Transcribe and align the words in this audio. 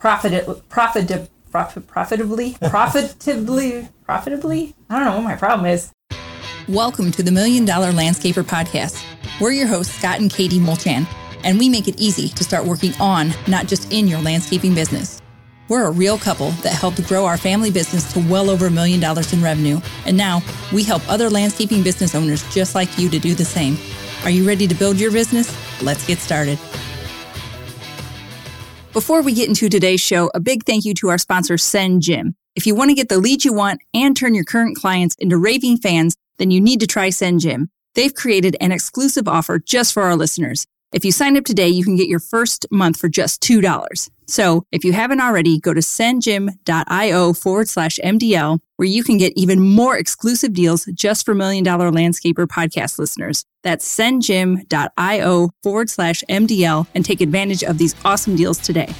profit 0.00 0.46
profit 0.70 1.28
profit 1.50 1.86
profitably 1.86 2.56
profitably 2.62 3.86
profitably. 4.02 4.74
I 4.88 4.98
don't 4.98 5.04
know 5.04 5.16
what 5.16 5.24
my 5.24 5.36
problem 5.36 5.66
is. 5.66 5.92
Welcome 6.68 7.10
to 7.12 7.22
the 7.22 7.30
Million 7.30 7.66
Dollar 7.66 7.92
Landscaper 7.92 8.42
Podcast. 8.42 9.04
We're 9.42 9.52
your 9.52 9.66
hosts, 9.66 9.94
Scott 9.94 10.18
and 10.18 10.30
Katie 10.30 10.58
Mulchan, 10.58 11.06
and 11.44 11.58
we 11.58 11.68
make 11.68 11.86
it 11.86 12.00
easy 12.00 12.28
to 12.30 12.42
start 12.42 12.64
working 12.64 12.94
on, 12.98 13.34
not 13.46 13.66
just 13.66 13.92
in 13.92 14.08
your 14.08 14.20
landscaping 14.22 14.74
business. 14.74 15.20
We're 15.68 15.86
a 15.86 15.90
real 15.90 16.16
couple 16.16 16.52
that 16.62 16.72
helped 16.72 17.06
grow 17.06 17.26
our 17.26 17.36
family 17.36 17.70
business 17.70 18.10
to 18.14 18.20
well 18.20 18.48
over 18.48 18.68
a 18.68 18.70
million 18.70 19.00
dollars 19.00 19.34
in 19.34 19.42
revenue, 19.42 19.80
and 20.06 20.16
now 20.16 20.40
we 20.72 20.82
help 20.82 21.06
other 21.10 21.28
landscaping 21.28 21.82
business 21.82 22.14
owners 22.14 22.42
just 22.54 22.74
like 22.74 22.98
you 22.98 23.10
to 23.10 23.18
do 23.18 23.34
the 23.34 23.44
same. 23.44 23.76
Are 24.24 24.30
you 24.30 24.48
ready 24.48 24.66
to 24.66 24.74
build 24.74 24.98
your 24.98 25.12
business? 25.12 25.54
Let's 25.82 26.06
get 26.06 26.20
started. 26.20 26.58
Before 28.92 29.22
we 29.22 29.32
get 29.32 29.48
into 29.48 29.68
today's 29.68 30.00
show, 30.00 30.32
a 30.34 30.40
big 30.40 30.64
thank 30.64 30.84
you 30.84 30.94
to 30.94 31.10
our 31.10 31.18
sponsor, 31.18 31.54
SendJim. 31.54 32.34
If 32.56 32.66
you 32.66 32.74
want 32.74 32.90
to 32.90 32.96
get 32.96 33.08
the 33.08 33.18
leads 33.18 33.44
you 33.44 33.52
want 33.52 33.80
and 33.94 34.16
turn 34.16 34.34
your 34.34 34.42
current 34.42 34.76
clients 34.76 35.14
into 35.20 35.38
raving 35.38 35.76
fans, 35.76 36.16
then 36.38 36.50
you 36.50 36.60
need 36.60 36.80
to 36.80 36.88
try 36.88 37.10
SendJim. 37.10 37.68
They've 37.94 38.12
created 38.12 38.56
an 38.60 38.72
exclusive 38.72 39.28
offer 39.28 39.60
just 39.60 39.94
for 39.94 40.02
our 40.02 40.16
listeners. 40.16 40.66
If 40.92 41.04
you 41.04 41.12
sign 41.12 41.36
up 41.36 41.44
today, 41.44 41.68
you 41.68 41.84
can 41.84 41.94
get 41.94 42.08
your 42.08 42.18
first 42.18 42.66
month 42.72 42.98
for 42.98 43.08
just 43.08 43.40
$2. 43.42 44.10
So 44.26 44.64
if 44.72 44.84
you 44.84 44.92
haven't 44.92 45.20
already, 45.20 45.60
go 45.60 45.72
to 45.72 45.80
sendjim.io 45.80 47.32
forward 47.32 47.68
slash 47.68 47.98
MDL, 48.02 48.58
where 48.76 48.88
you 48.88 49.04
can 49.04 49.16
get 49.16 49.32
even 49.36 49.60
more 49.60 49.96
exclusive 49.96 50.52
deals 50.52 50.86
just 50.94 51.24
for 51.24 51.34
Million 51.34 51.62
Dollar 51.62 51.90
Landscaper 51.90 52.46
podcast 52.46 52.98
listeners. 52.98 53.44
That's 53.62 53.86
sendjim.io 53.86 55.50
forward 55.62 55.90
slash 55.90 56.24
MDL 56.28 56.86
and 56.94 57.04
take 57.04 57.20
advantage 57.20 57.62
of 57.62 57.78
these 57.78 57.94
awesome 58.04 58.34
deals 58.34 58.58
today. 58.58 58.92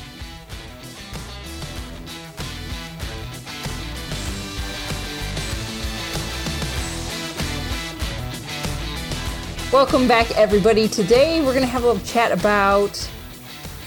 Welcome 9.73 10.09
back, 10.09 10.37
everybody. 10.37 10.89
Today 10.89 11.41
we're 11.43 11.53
going 11.53 11.61
to 11.61 11.69
have 11.69 11.85
a 11.85 11.87
little 11.87 12.03
chat 12.05 12.33
about 12.33 13.09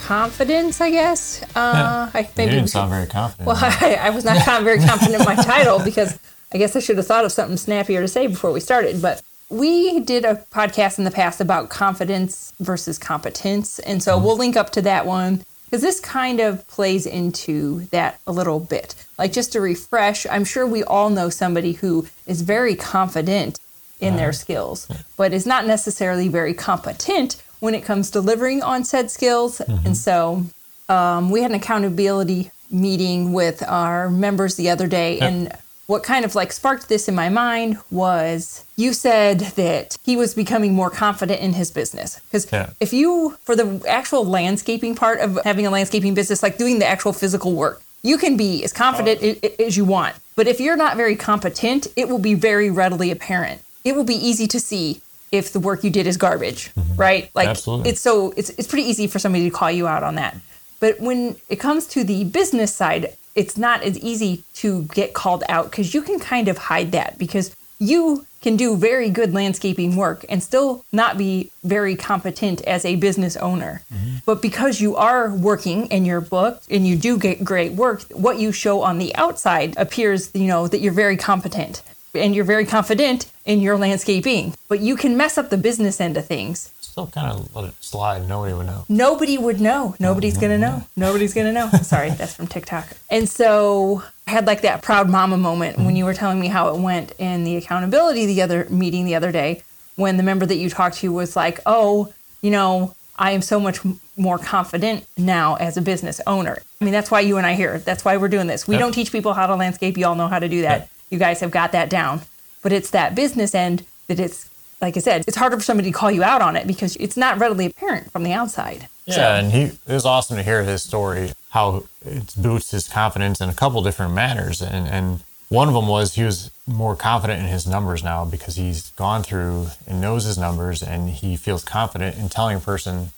confidence, 0.04 0.80
I 0.80 0.90
guess. 0.90 1.44
Uh, 1.58 2.10
I 2.14 2.22
You 2.22 2.46
didn't 2.46 2.68
sound 2.68 2.90
very 2.90 3.06
confident. 3.06 3.48
Well, 3.48 3.58
I, 3.62 3.96
I 3.96 4.10
was 4.12 4.24
not 4.24 4.64
very 4.64 4.80
confident 4.80 5.20
in 5.20 5.26
my 5.26 5.36
title 5.44 5.80
because 5.84 6.18
I 6.54 6.58
guess 6.58 6.74
I 6.78 6.80
should 6.80 6.96
have 6.96 7.06
thought 7.06 7.26
of 7.26 7.34
something 7.34 7.58
snappier 7.58 8.00
to 8.00 8.08
say 8.08 8.28
before 8.28 8.54
we 8.54 8.62
started. 8.62 9.02
But 9.02 9.22
we 9.50 10.00
did 10.00 10.24
a 10.24 10.36
podcast 10.52 11.00
in 11.00 11.04
the 11.04 11.12
past 11.12 11.42
about 11.42 11.68
confidence 11.70 12.54
versus 12.62 12.98
competence. 12.98 13.80
And 13.80 14.02
so 14.02 14.18
we'll 14.18 14.38
link 14.38 14.56
up 14.56 14.70
to 14.72 14.82
that 14.84 15.06
one 15.06 15.44
because 15.66 15.82
this 15.82 16.00
kind 16.00 16.40
of 16.40 16.66
plays 16.70 17.06
into 17.06 17.82
that 17.88 18.22
a 18.26 18.32
little 18.32 18.62
bit. 18.62 18.96
Like, 19.18 19.34
just 19.34 19.52
to 19.52 19.60
refresh, 19.60 20.26
I'm 20.28 20.46
sure 20.46 20.66
we 20.66 20.86
all 20.86 21.10
know 21.10 21.30
somebody 21.30 21.74
who 21.74 22.08
is 22.26 22.42
very 22.42 22.74
confident 22.74 23.60
in 24.04 24.16
their 24.16 24.34
skills, 24.34 24.88
but 25.18 25.34
is 25.34 25.46
not 25.46 25.66
necessarily 25.66 26.28
very 26.28 26.54
competent 26.54 27.42
when 27.60 27.74
it 27.74 27.84
comes 27.84 28.12
delivering 28.12 28.62
on 28.62 28.84
said 28.84 29.10
skills. 29.10 29.62
And 29.62 29.96
so 29.98 30.44
um, 30.90 31.30
we 31.32 31.42
had 31.42 31.52
an 31.52 31.58
accountability 31.58 32.52
meeting 32.70 33.34
with 33.34 33.64
our 33.68 34.10
members 34.10 34.56
the 34.56 34.70
other 34.70 34.88
day, 34.88 35.20
and 35.20 35.52
what 35.86 36.02
kind 36.02 36.24
of 36.26 36.34
like 36.34 36.52
sparked 36.52 36.88
this 36.90 37.08
in 37.08 37.14
my 37.16 37.30
mind 37.30 37.78
was 37.92 38.64
you 38.78 38.94
said 38.94 39.40
that 39.58 39.96
he 40.04 40.16
was 40.16 40.34
becoming 40.34 40.74
more 40.74 40.90
confident 40.90 41.40
in 41.42 41.54
his 41.54 41.72
business. 41.72 42.20
Because 42.22 42.48
Yeah. 42.52 42.70
if 42.80 42.94
you 42.94 43.38
for 43.44 43.56
the 43.56 43.82
actual 43.88 44.26
landscaping 44.26 44.96
part 44.96 45.20
of 45.20 45.38
having 45.44 45.66
a 45.68 45.70
landscaping 45.70 46.14
business 46.14 46.42
like 46.42 46.58
doing 46.58 46.80
the 46.80 46.88
actual 46.88 47.14
physical 47.14 47.52
work 47.54 47.82
you 48.06 48.18
can 48.18 48.36
be 48.36 48.64
as 48.66 48.74
confident 48.74 49.18
i- 49.24 49.64
as 49.64 49.78
you 49.78 49.86
want. 49.86 50.14
But 50.36 50.48
if 50.48 50.60
you're 50.60 50.76
not 50.86 50.96
very 50.98 51.16
competent 51.16 51.88
it 51.96 52.08
will 52.10 52.18
be 52.32 52.34
very 52.34 52.70
readily 52.70 53.12
apparent 53.12 53.62
it 53.84 53.96
will 53.96 54.04
be 54.04 54.16
easy 54.16 54.48
to 54.48 54.60
see 54.60 55.02
if 55.32 55.52
the 55.52 55.60
work 55.60 55.84
you 55.84 55.90
did 55.90 56.06
is 56.06 56.18
garbage 56.18 56.74
mm-hmm. 56.76 56.96
right? 56.96 57.30
Like 57.34 57.50
Absolutely. 57.50 57.90
it's 57.92 58.02
so 58.02 58.34
it's, 58.38 58.50
it's 58.52 58.68
pretty 58.68 58.88
easy 58.88 59.08
for 59.08 59.20
somebody 59.20 59.50
to 59.50 59.56
call 59.56 59.72
you 59.72 59.88
out 59.88 60.04
on 60.04 60.16
that. 60.16 60.38
But 60.80 61.00
when 61.00 61.38
it 61.50 61.58
comes 61.58 61.88
to 61.88 62.04
the 62.04 62.24
business 62.26 62.74
side 62.74 63.16
it's 63.36 63.58
not 63.58 63.82
as 63.84 63.98
easy 64.00 64.44
to 64.54 64.84
get 64.84 65.14
called 65.14 65.44
out 65.50 65.72
because 65.72 65.94
you 65.94 66.02
can 66.02 66.20
kind 66.20 66.48
of 66.48 66.58
hide 66.58 66.92
that 66.92 67.18
because 67.18 67.56
you 67.80 68.26
can 68.42 68.58
do 68.58 68.76
very 68.76 69.10
good 69.10 69.34
landscaping 69.34 69.96
work 69.96 70.26
and 70.30 70.44
still 70.44 70.86
not 70.92 71.18
be 71.18 71.50
very 71.64 71.96
competent 71.96 72.62
as 72.64 72.84
a 72.86 72.96
business 72.98 73.38
owner. 73.38 73.82
Mm-hmm. 73.92 74.18
But 74.26 74.42
because 74.42 74.82
you 74.82 74.96
are 74.98 75.34
working 75.34 75.92
and 75.92 76.06
you're 76.06 76.22
booked 76.22 76.68
and 76.70 76.86
you 76.86 76.98
do 76.98 77.18
get 77.18 77.44
great 77.44 77.72
work, 77.72 78.04
what 78.12 78.40
you 78.40 78.52
show 78.52 78.82
on 78.82 79.00
the 79.00 79.16
outside 79.16 79.76
appears, 79.78 80.30
you 80.34 80.48
know, 80.48 80.68
that 80.68 80.82
you're 80.82 80.94
very 80.94 81.18
competent 81.18 81.82
and 82.16 82.36
you're 82.36 82.46
very 82.46 82.66
confident 82.66 83.26
in 83.46 83.60
your 83.60 83.78
landscaping. 83.78 84.54
But 84.68 84.80
you 84.80 84.96
can 84.96 85.18
mess 85.18 85.38
up 85.38 85.50
the 85.50 85.58
business 85.58 86.00
end 86.00 86.18
of 86.18 86.26
things. 86.26 86.72
Still 86.82 87.08
kind 87.08 87.32
of 87.32 87.56
let 87.56 87.66
it 87.66 87.74
slide. 87.84 88.28
Nobody 88.30 88.54
would 88.54 88.68
know. 88.68 88.86
Nobody 88.88 89.38
would 89.38 89.60
know. 89.60 89.96
Nobody's 90.00 90.38
gonna 90.38 90.60
know. 90.60 90.68
Mm-hmm. 90.84 91.02
Nobody's 91.02 91.34
gonna 91.34 91.52
know. 91.52 91.70
Sorry, 91.82 92.12
that's 92.12 92.36
from 92.36 92.46
TikTok. 92.48 92.88
And 93.10 93.28
so 93.28 94.04
I 94.28 94.32
had 94.32 94.46
like 94.46 94.62
that 94.62 94.84
proud 94.84 95.10
mama 95.10 95.38
moment 95.38 95.80
when 95.80 95.96
you 95.96 96.06
were 96.06 96.14
telling 96.14 96.40
me 96.40 96.48
how 96.48 96.74
it 96.74 96.80
went 96.80 97.14
in 97.18 97.44
the 97.46 97.56
accountability 97.58 98.28
the 98.28 98.42
other 98.44 98.68
meeting 98.70 99.06
the 99.06 99.16
other 99.16 99.32
day 99.32 99.64
when 99.96 100.18
the 100.18 100.24
member 100.24 100.46
that 100.46 100.56
you 100.58 100.70
talked 100.70 100.98
to 100.98 101.12
was 101.12 101.36
like, 101.36 101.60
"Oh, 101.66 102.14
you 102.42 102.52
know, 102.52 102.94
I 103.18 103.32
am 103.32 103.42
so 103.42 103.60
much 103.60 103.80
more 104.16 104.38
confident 104.38 105.06
now 105.18 105.56
as 105.56 105.78
a 105.78 105.82
business 105.82 106.22
owner." 106.28 106.60
I 106.80 106.86
mean, 106.86 106.92
that's 106.94 107.10
why 107.10 107.22
you 107.22 107.38
and 107.38 107.48
I 107.48 107.56
here. 107.56 107.80
That's 107.80 108.06
why 108.06 108.18
we're 108.18 108.28
doing 108.28 108.46
this. 108.48 108.68
We 108.68 108.76
Yep. 108.76 108.80
don't 108.82 108.92
teach 108.92 109.12
people 109.12 109.34
how 109.34 109.48
to 109.48 109.56
landscape. 109.56 109.98
You 109.98 110.06
all 110.06 110.16
know 110.16 110.28
how 110.28 110.38
to 110.40 110.48
do 110.50 110.62
that. 110.62 110.82
Yep. 110.82 110.90
You 111.14 111.20
guys 111.20 111.40
have 111.42 111.52
got 111.52 111.72
that 111.74 111.92
down. 111.92 112.22
But 112.64 112.72
it's 112.72 112.90
that 112.90 113.14
business 113.14 113.54
end 113.54 113.86
that 114.08 114.20
it's 114.20 114.50
like 114.82 114.98
I 114.98 115.00
said, 115.00 115.24
it's 115.28 115.38
harder 115.38 115.56
for 115.56 115.64
somebody 115.64 115.92
to 115.92 115.98
call 115.98 116.12
you 116.12 116.24
out 116.24 116.42
on 116.42 116.56
it 116.58 116.68
because 116.68 116.98
it's 116.98 117.16
not 117.16 117.40
readily 117.40 117.68
apparent 117.68 118.12
from 118.12 118.24
the 118.24 118.34
outside. 118.34 118.90
Yeah, 119.06 119.38
and 119.38 119.52
he 119.52 119.62
it 119.62 119.80
was 119.88 120.06
awesome 120.06 120.38
to 120.38 120.44
hear 120.44 120.64
his 120.64 120.82
story, 120.82 121.34
how 121.52 121.86
it 122.06 122.34
boosts 122.36 122.72
his 122.72 122.88
confidence 122.88 123.40
in 123.40 123.48
a 123.48 123.54
couple 123.54 123.82
different 123.84 124.14
manners. 124.14 124.62
And 124.62 124.88
and 124.88 125.20
one 125.50 125.68
of 125.68 125.76
them 125.76 125.88
was 125.88 126.16
he 126.16 126.24
was 126.24 126.50
more 126.66 126.96
confident 126.96 127.42
in 127.42 127.48
his 127.48 127.68
numbers 127.68 128.04
now 128.04 128.26
because 128.26 128.56
he's 128.56 128.90
gone 128.92 129.22
through 129.22 129.68
and 129.86 130.02
knows 130.02 130.24
his 130.24 130.38
numbers 130.38 130.82
and 130.82 131.10
he 131.10 131.38
feels 131.38 131.64
confident 131.64 132.18
in 132.18 132.28
telling 132.28 132.58
a 132.58 132.60
person, 132.60 133.12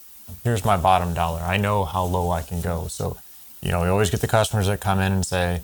here's 0.44 0.66
my 0.66 0.76
bottom 0.76 1.14
dollar. 1.14 1.40
I 1.40 1.58
know 1.58 1.86
how 1.86 2.04
low 2.04 2.30
I 2.32 2.42
can 2.42 2.60
go. 2.62 2.88
So, 2.88 3.18
you 3.62 3.72
know, 3.72 3.82
we 3.84 3.88
always 3.88 4.10
get 4.10 4.20
the 4.22 4.28
customers 4.28 4.68
that 4.68 4.82
come 4.82 5.00
in 5.00 5.14
and 5.14 5.26
say, 5.26 5.62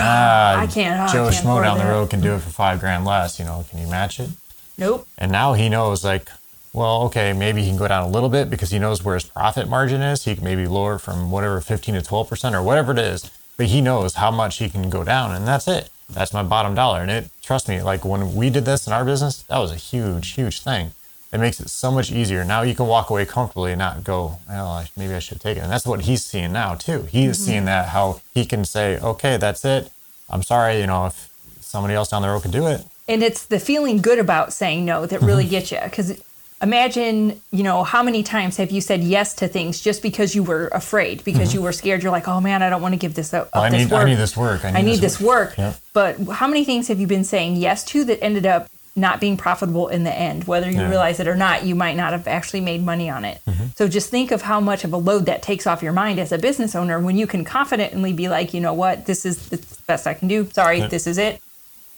ah, 0.00 0.58
I 0.58 0.66
can't- 0.66 1.00
oh, 1.00 1.04
I 1.04 1.12
Joe 1.12 1.30
can't 1.30 1.44
Schmo 1.44 1.62
down 1.62 1.78
the 1.78 1.84
road 1.84 2.10
can 2.10 2.20
do 2.20 2.34
it 2.34 2.40
for 2.40 2.50
five 2.50 2.80
grand 2.80 3.04
less. 3.04 3.38
You 3.38 3.44
know, 3.44 3.64
can 3.70 3.78
you 3.80 3.86
match 3.86 4.20
it? 4.20 4.30
Nope. 4.78 5.06
And 5.18 5.30
now 5.30 5.52
he 5.52 5.68
knows, 5.68 6.04
like, 6.04 6.28
well, 6.72 7.02
okay, 7.02 7.32
maybe 7.32 7.62
he 7.62 7.68
can 7.68 7.76
go 7.76 7.86
down 7.88 8.02
a 8.04 8.08
little 8.08 8.28
bit 8.30 8.48
because 8.48 8.70
he 8.70 8.78
knows 8.78 9.04
where 9.04 9.14
his 9.14 9.24
profit 9.24 9.68
margin 9.68 10.00
is. 10.00 10.24
He 10.24 10.34
can 10.34 10.44
maybe 10.44 10.66
lower 10.66 10.94
it 10.94 11.00
from 11.00 11.30
whatever 11.30 11.60
15 11.60 11.94
to 11.96 12.00
12% 12.00 12.54
or 12.54 12.62
whatever 12.62 12.92
it 12.92 12.98
is, 12.98 13.30
but 13.56 13.66
he 13.66 13.80
knows 13.82 14.14
how 14.14 14.30
much 14.30 14.58
he 14.58 14.70
can 14.70 14.88
go 14.88 15.04
down, 15.04 15.32
and 15.32 15.46
that's 15.46 15.68
it. 15.68 15.90
That's 16.10 16.32
my 16.32 16.42
bottom 16.42 16.74
dollar. 16.74 17.00
And 17.00 17.10
it, 17.10 17.30
trust 17.42 17.68
me, 17.68 17.82
like 17.82 18.04
when 18.04 18.34
we 18.34 18.48
did 18.50 18.64
this 18.64 18.86
in 18.86 18.92
our 18.92 19.04
business, 19.04 19.42
that 19.44 19.58
was 19.58 19.70
a 19.70 19.76
huge, 19.76 20.30
huge 20.32 20.60
thing. 20.62 20.92
It 21.32 21.38
makes 21.40 21.60
it 21.60 21.70
so 21.70 21.90
much 21.90 22.12
easier. 22.12 22.44
Now 22.44 22.60
you 22.62 22.74
can 22.74 22.86
walk 22.86 23.08
away 23.08 23.24
comfortably 23.24 23.72
and 23.72 23.78
not 23.78 24.04
go, 24.04 24.38
well, 24.48 24.84
maybe 24.98 25.14
I 25.14 25.18
should 25.18 25.40
take 25.40 25.56
it. 25.56 25.60
And 25.60 25.72
that's 25.72 25.86
what 25.86 26.02
he's 26.02 26.22
seeing 26.24 26.52
now, 26.52 26.74
too. 26.74 27.02
He 27.10 27.24
is 27.24 27.42
seeing 27.42 27.64
that 27.64 27.88
how 27.88 28.20
he 28.34 28.44
can 28.44 28.64
say, 28.66 28.98
okay, 29.00 29.38
that's 29.38 29.64
it. 29.64 29.90
I'm 30.28 30.42
sorry, 30.42 30.78
you 30.80 30.86
know, 30.86 31.06
if 31.06 31.30
somebody 31.60 31.94
else 31.94 32.10
down 32.10 32.20
the 32.22 32.28
road 32.28 32.42
can 32.42 32.50
do 32.50 32.66
it, 32.66 32.82
And 33.08 33.22
it's 33.22 33.46
the 33.46 33.58
feeling 33.58 34.02
good 34.02 34.18
about 34.18 34.52
saying 34.52 34.84
no 34.84 35.06
that 35.06 35.20
really 35.22 35.44
Mm-hmm. 35.44 35.50
gets 35.50 35.72
you. 35.72 35.78
Because 35.82 36.20
imagine, 36.60 37.40
you 37.50 37.62
know, 37.62 37.82
how 37.82 38.02
many 38.02 38.22
times 38.22 38.56
have 38.58 38.70
you 38.70 38.80
said 38.80 39.02
yes 39.02 39.34
to 39.36 39.48
things 39.48 39.80
just 39.80 40.02
because 40.02 40.34
you 40.34 40.42
were 40.42 40.68
afraid, 40.68 41.24
because 41.24 41.52
you 41.54 41.60
were 41.62 41.72
scared? 41.72 42.02
You're 42.02 42.12
like, 42.12 42.28
oh 42.28 42.40
man, 42.40 42.62
I 42.62 42.70
don't 42.70 42.82
want 42.82 42.92
to 42.94 42.98
give 42.98 43.14
this 43.14 43.32
up. 43.34 43.50
Mm-hmm. 43.50 43.58
I 43.58 43.70
this 43.70 43.90
need- 43.90 43.92
I 43.94 44.04
need 44.04 44.14
this 44.18 44.36
work. 44.36 44.64
I 44.64 44.70
need 44.70 44.78
I 44.78 44.82
need 44.82 45.00
this 45.00 45.16
this 45.18 45.20
work. 45.20 45.56
Yep. 45.58 45.76
But 45.92 46.18
how 46.40 46.46
many 46.46 46.64
things 46.64 46.88
have 46.88 47.00
you 47.00 47.06
been 47.06 47.24
saying 47.24 47.56
yes 47.56 47.84
to 47.86 48.04
that 48.04 48.22
ended 48.22 48.46
up 48.46 48.68
not 48.94 49.20
being 49.20 49.36
profitable 49.36 49.88
in 49.88 50.04
the 50.04 50.12
end? 50.12 50.44
Whether 50.44 50.66
you 50.68 50.74
Yeah. 50.76 50.80
Mm-hmm. 50.82 50.90
realize 50.90 51.20
it 51.20 51.26
or 51.28 51.34
not, 51.34 51.64
you 51.64 51.74
might 51.74 51.96
not 51.96 52.12
have 52.12 52.28
actually 52.28 52.60
made 52.60 52.84
money 52.84 53.08
on 53.08 53.24
it. 53.24 53.40
So 53.76 53.88
just 53.88 54.10
think 54.10 54.30
of 54.30 54.42
how 54.42 54.60
much 54.60 54.84
of 54.84 54.92
a 54.92 54.96
load 54.98 55.26
that 55.26 55.42
takes 55.42 55.66
off 55.66 55.82
your 55.82 55.92
mind 55.92 56.18
as 56.18 56.30
a 56.32 56.38
business 56.38 56.74
owner 56.74 57.00
when 57.00 57.16
you 57.16 57.26
can 57.26 57.44
confidently 57.44 58.12
be 58.12 58.28
like, 58.28 58.52
you 58.52 58.60
know 58.60 58.74
what, 58.74 59.06
this 59.06 59.24
is 59.24 59.48
the 59.48 59.64
best 59.86 60.06
I 60.06 60.14
can 60.14 60.28
do. 60.28 60.48
Sorry, 60.52 60.78
Yep. 60.80 60.90
this 60.90 61.06
is 61.06 61.16
it. 61.18 61.40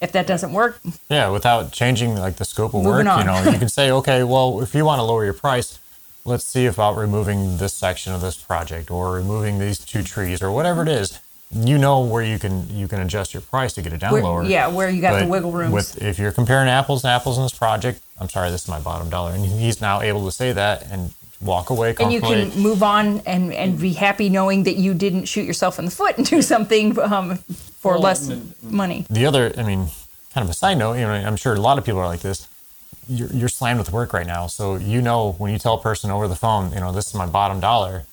If 0.00 0.12
that 0.12 0.26
doesn't 0.26 0.52
work, 0.52 0.80
Yeah, 1.08 1.30
without 1.30 1.72
changing 1.72 2.16
like 2.16 2.36
the 2.36 2.44
scope 2.44 2.74
of 2.74 2.84
work, 2.84 2.98
you 2.98 3.04
know, 3.04 3.42
you 3.50 3.58
can 3.58 3.68
say, 3.78 3.90
okay, 3.90 4.22
well, 4.22 4.60
if 4.60 4.74
you 4.74 4.84
want 4.84 4.98
to 4.98 5.02
lower 5.02 5.24
your 5.24 5.32
price, 5.34 5.78
let's 6.24 6.44
see 6.44 6.66
about 6.66 6.96
removing 6.96 7.56
this 7.58 7.72
section 7.74 8.12
of 8.12 8.20
this 8.20 8.36
project 8.36 8.90
or 8.90 9.12
removing 9.12 9.58
these 9.58 9.78
two 9.78 10.02
trees 10.02 10.42
or 10.42 10.50
whatever 10.50 10.82
it 10.82 10.88
is. 10.88 11.20
You 11.56 11.78
know 11.78 12.00
where 12.00 12.22
you 12.22 12.38
can 12.38 12.68
you 12.76 12.88
can 12.88 13.00
adjust 13.00 13.32
your 13.32 13.40
price 13.42 13.72
to 13.74 13.82
get 13.82 13.92
it 13.92 14.00
down 14.00 14.12
Where- 14.12 14.22
lower. 14.22 14.42
yeah, 14.44 14.66
where 14.68 14.88
you 14.88 15.00
got 15.00 15.20
the 15.20 15.26
wiggle 15.26 15.52
room. 15.52 15.70
With 15.72 16.02
if 16.02 16.18
you're 16.18 16.32
comparing 16.32 16.68
apples 16.68 17.04
and 17.04 17.10
apples 17.12 17.36
in 17.38 17.44
this 17.44 17.52
project, 17.56 18.00
I'm 18.20 18.28
sorry, 18.28 18.50
this 18.50 18.62
is 18.64 18.68
my 18.68 18.80
bottom 18.80 19.08
dollar, 19.08 19.32
and 19.32 19.44
he's 19.44 19.80
now 19.80 20.00
able 20.00 20.24
to 20.26 20.32
say 20.32 20.52
that 20.52 20.86
and 20.90 21.12
walk 21.40 21.68
away 21.70 21.94
and 22.00 22.10
you 22.12 22.20
can 22.22 22.48
move 22.58 22.82
on 22.82 23.20
and, 23.26 23.52
and 23.52 23.78
be 23.78 23.92
happy 23.92 24.30
knowing 24.30 24.62
that 24.62 24.76
you 24.76 24.94
didn't 24.94 25.26
shoot 25.26 25.44
yourself 25.44 25.78
in 25.78 25.84
the 25.84 25.90
foot 25.90 26.16
and 26.16 26.26
do 26.26 26.40
something 26.40 26.98
um, 27.00 27.36
for 27.78 27.92
Well, 27.94 28.00
less 28.02 28.28
and- 28.28 28.54
money. 28.62 29.04
the 29.10 29.26
other, 29.26 29.52
I 29.58 29.62
mean, 29.62 29.88
kind 30.32 30.42
of 30.44 30.48
a 30.48 30.54
side 30.54 30.78
note, 30.78 30.94
you 30.94 31.02
know, 31.02 31.12
I'm 31.12 31.36
sure 31.36 31.52
a 31.52 31.60
lot 31.60 31.76
of 31.76 31.84
people 31.84 32.00
are 32.00 32.06
like 32.06 32.20
this. 32.20 32.48
You're, 33.08 33.28
you're 33.28 33.48
slammed 33.50 33.78
with 33.78 33.92
work 33.92 34.14
right 34.14 34.26
now. 34.26 34.46
So, 34.46 34.76
you 34.76 35.02
know, 35.02 35.32
when 35.32 35.52
you 35.52 35.58
tell 35.58 35.74
a 35.74 35.80
person 35.82 36.10
over 36.10 36.26
the 36.28 36.36
phone, 36.36 36.72
you 36.72 36.80
know, 36.80 36.92
this 36.92 37.08
is 37.08 37.14
my 37.14 37.26
bottom 37.26 37.60
dollar, 37.60 38.04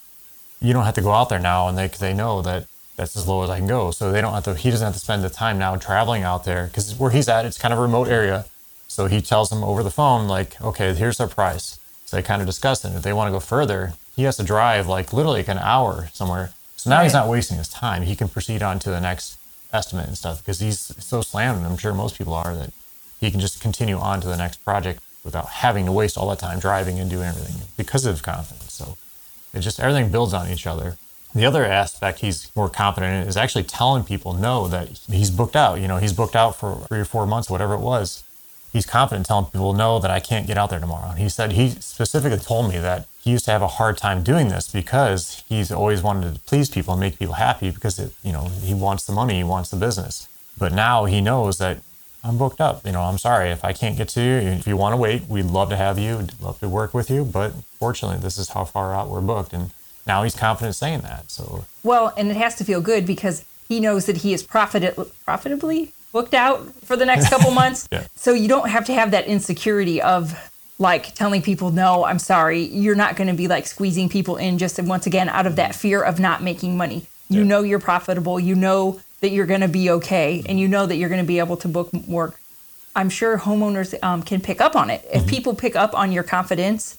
you 0.60 0.74
don't 0.74 0.84
have 0.84 0.96
to 0.96 1.02
go 1.02 1.12
out 1.12 1.30
there 1.30 1.40
now 1.40 1.70
and 1.70 1.78
they, 1.78 1.88
they 1.88 2.14
know 2.14 2.42
that 2.42 2.66
that's 3.02 3.18
as 3.18 3.28
low 3.28 3.42
as 3.42 3.50
I 3.50 3.58
can 3.58 3.68
go. 3.68 3.90
So 3.90 4.12
they 4.12 4.22
don't 4.22 4.34
have 4.34 4.44
to, 4.44 4.54
he 4.54 4.70
doesn't 4.70 4.86
have 4.86 4.94
to 4.94 5.00
spend 5.00 5.24
the 5.24 5.30
time 5.30 5.58
now 5.58 5.76
traveling 5.76 6.22
out 6.22 6.46
there 6.46 6.68
because 6.68 6.94
where 7.00 7.10
he's 7.10 7.28
at, 7.28 7.46
it's 7.46 7.58
kind 7.58 7.74
of 7.74 7.80
a 7.80 7.82
remote 7.82 8.08
area. 8.08 8.46
So 8.88 9.08
he 9.08 9.22
tells 9.22 9.50
them 9.50 9.64
over 9.64 9.82
the 9.82 9.90
phone, 9.90 10.28
like, 10.28 10.62
okay, 10.62 10.94
here's 10.94 11.20
our 11.20 11.28
price. 11.28 11.80
So 12.06 12.16
they 12.16 12.22
kind 12.22 12.42
of 12.42 12.48
discuss 12.48 12.86
it. 12.86 12.94
If 12.96 13.02
they 13.02 13.12
want 13.12 13.28
to 13.28 13.32
go 13.32 13.40
further, 13.40 13.94
he 14.16 14.24
has 14.24 14.38
to 14.38 14.44
drive 14.44 14.88
like 14.88 15.14
literally 15.14 15.40
like 15.40 15.48
an 15.48 15.58
hour 15.58 16.10
somewhere. 16.14 16.52
So 16.78 16.92
now 16.92 17.02
he's 17.02 17.14
not 17.14 17.28
wasting 17.28 17.58
his 17.58 17.70
time. 17.70 18.04
He 18.04 18.16
can 18.16 18.28
proceed 18.28 18.62
on 18.62 18.78
to 18.80 18.92
the 18.92 19.00
next 19.00 19.38
estimate 19.74 20.08
and 20.08 20.18
stuff 20.18 20.40
because 20.40 20.60
he's 20.60 20.80
so 21.04 21.22
slammed. 21.22 21.66
I'm 21.66 21.78
sure 21.78 21.94
most 21.94 22.18
people 22.18 22.34
are 22.34 22.56
that 22.56 22.72
he 23.20 23.32
can 23.32 23.40
just 23.40 23.62
continue 23.62 23.98
on 23.98 24.22
to 24.22 24.28
the 24.28 24.38
next 24.38 24.58
project 24.64 25.00
without 25.24 25.48
having 25.48 25.86
to 25.86 25.92
waste 25.92 26.18
all 26.18 26.30
that 26.30 26.40
time 26.40 26.60
driving 26.60 27.00
and 27.00 27.10
doing 27.10 27.26
everything 27.26 27.68
because 27.78 28.06
of 28.06 28.22
confidence. 28.22 28.74
So 28.74 28.98
it 29.54 29.62
just 29.62 29.80
everything 29.80 30.12
builds 30.12 30.34
on 30.34 30.50
each 30.50 30.68
other. 30.68 30.98
The 31.34 31.46
other 31.46 31.66
aspect 31.66 32.20
he's 32.20 32.54
more 32.56 32.70
confident 32.70 33.24
in 33.24 33.28
is 33.30 33.38
actually 33.38 33.64
telling 33.64 34.04
people 34.04 34.34
no 34.34 34.68
that 34.68 34.90
he's 35.10 35.32
booked 35.32 35.56
out. 35.56 35.80
You 35.80 35.88
know, 35.88 35.98
he's 35.98 36.14
booked 36.14 36.36
out 36.36 36.56
for 36.56 36.86
three 36.88 37.00
or 37.00 37.06
four 37.06 37.26
months, 37.26 37.50
whatever 37.50 37.74
it 37.74 37.80
was. 37.80 38.24
He's 38.74 38.86
confident 38.86 39.26
telling 39.26 39.46
people 39.46 39.74
no 39.74 40.00
that 40.00 40.12
I 40.12 40.20
can't 40.20 40.48
get 40.48 40.58
out 40.58 40.70
there 40.70 40.80
tomorrow. 40.80 41.12
And 41.12 41.20
he 41.20 41.30
said 41.30 41.54
he 41.54 41.70
specifically 41.70 42.40
told 42.40 42.70
me 42.70 42.78
that 42.80 43.08
he 43.22 43.32
used 43.32 43.46
to 43.46 43.52
have 43.52 43.62
a 43.62 43.68
hard 43.68 43.98
time 43.98 44.24
doing 44.24 44.50
this 44.50 44.72
because 44.72 45.44
he's 45.48 45.72
always 45.72 46.02
wanted 46.02 46.34
to 46.34 46.40
please 46.42 46.70
people 46.70 46.94
and 46.94 47.02
make 47.02 47.20
people 47.20 47.36
happy 47.36 47.70
because 47.70 48.00
it, 48.00 48.14
you 48.24 48.32
know 48.32 48.50
he 48.64 48.74
wants 48.74 49.06
the 49.06 49.14
money, 49.14 49.36
he 49.36 49.44
wants 49.44 49.70
the 49.70 49.78
business. 49.78 50.28
But 50.58 50.74
now 50.74 51.06
he 51.06 51.22
knows 51.22 51.58
that 51.60 51.80
I'm 52.24 52.38
booked 52.38 52.62
up. 52.62 52.86
You 52.86 52.92
know, 52.92 53.02
I'm 53.02 53.18
sorry 53.18 53.50
if 53.50 53.64
I 53.66 53.74
can't 53.74 53.98
get 53.98 54.10
to 54.10 54.22
you. 54.22 54.34
If 54.36 54.68
you 54.68 54.78
want 54.78 54.94
to 54.94 54.98
wait, 54.98 55.28
we'd 55.28 55.46
love 55.46 55.70
to 55.70 55.78
have 55.78 55.98
you. 55.98 56.28
Love 56.40 56.60
to 56.60 56.70
work 56.70 56.94
with 56.94 57.10
you. 57.10 57.26
But 57.26 57.54
fortunately, 57.80 58.20
this 58.20 58.38
is 58.38 58.50
how 58.50 58.66
far 58.66 58.94
out 58.94 59.10
we're 59.10 59.22
booked. 59.22 59.54
And 59.54 59.72
now 60.08 60.24
he's 60.24 60.36
confident 60.36 60.76
saying 60.76 61.02
that. 61.02 61.30
So 61.32 61.66
Well, 61.84 62.14
and 62.18 62.30
it 62.32 62.38
has 62.38 62.56
to 62.56 62.64
feel 62.64 62.82
good 62.82 63.06
because 63.06 63.46
he 63.68 63.80
knows 63.80 64.06
that 64.08 64.18
he 64.18 64.34
is 64.34 64.44
profit- 64.44 64.98
profitably 65.26 65.94
booked 66.12 66.34
out 66.34 66.66
for 66.84 66.98
the 66.98 67.06
next 67.06 67.30
couple 67.30 67.52
months. 67.62 67.88
Yeah. 67.92 68.06
So 68.16 68.34
you 68.34 68.48
don't 68.48 68.70
have 68.70 68.86
to 68.86 68.94
have 68.94 69.12
that 69.12 69.26
insecurity 69.28 70.02
of 70.02 70.38
like 70.80 71.14
telling 71.14 71.42
people, 71.42 71.70
no, 71.72 72.04
I'm 72.06 72.20
sorry. 72.20 72.64
You're 72.66 72.96
not 72.96 73.16
going 73.16 73.28
to 73.28 73.34
be 73.36 73.48
like 73.48 73.66
squeezing 73.68 74.10
people 74.10 74.36
in 74.38 74.58
just 74.58 74.82
once 74.82 75.06
again 75.06 75.30
out 75.30 75.46
of 75.48 75.56
that 75.58 75.76
fear 75.76 76.02
of 76.04 76.20
not 76.20 76.42
making 76.44 76.76
money. 76.76 77.06
You 77.30 77.42
Yeah. 77.42 77.48
know 77.48 77.62
you're 77.62 77.80
profitable. 77.80 78.40
You 78.40 78.56
know 78.56 79.00
that 79.22 79.30
you're 79.30 79.46
going 79.46 79.62
to 79.62 79.68
be 79.68 79.90
okay. 79.92 80.44
And 80.50 80.60
you 80.60 80.68
know 80.68 80.86
that 80.88 80.96
you're 80.98 81.10
going 81.10 81.22
to 81.22 81.28
be 81.28 81.40
able 81.40 81.56
to 81.58 81.68
book 81.68 81.94
work. 82.08 82.40
I'm 82.96 83.10
sure 83.10 83.38
homeowners 83.38 83.94
um, 84.04 84.22
can 84.24 84.42
pick 84.42 84.60
up 84.60 84.76
on 84.76 84.90
it. 84.90 85.08
If 85.14 85.28
people 85.28 85.56
pick 85.56 85.76
up 85.78 85.94
on 85.96 86.12
your 86.12 86.24
confidence, 86.24 86.98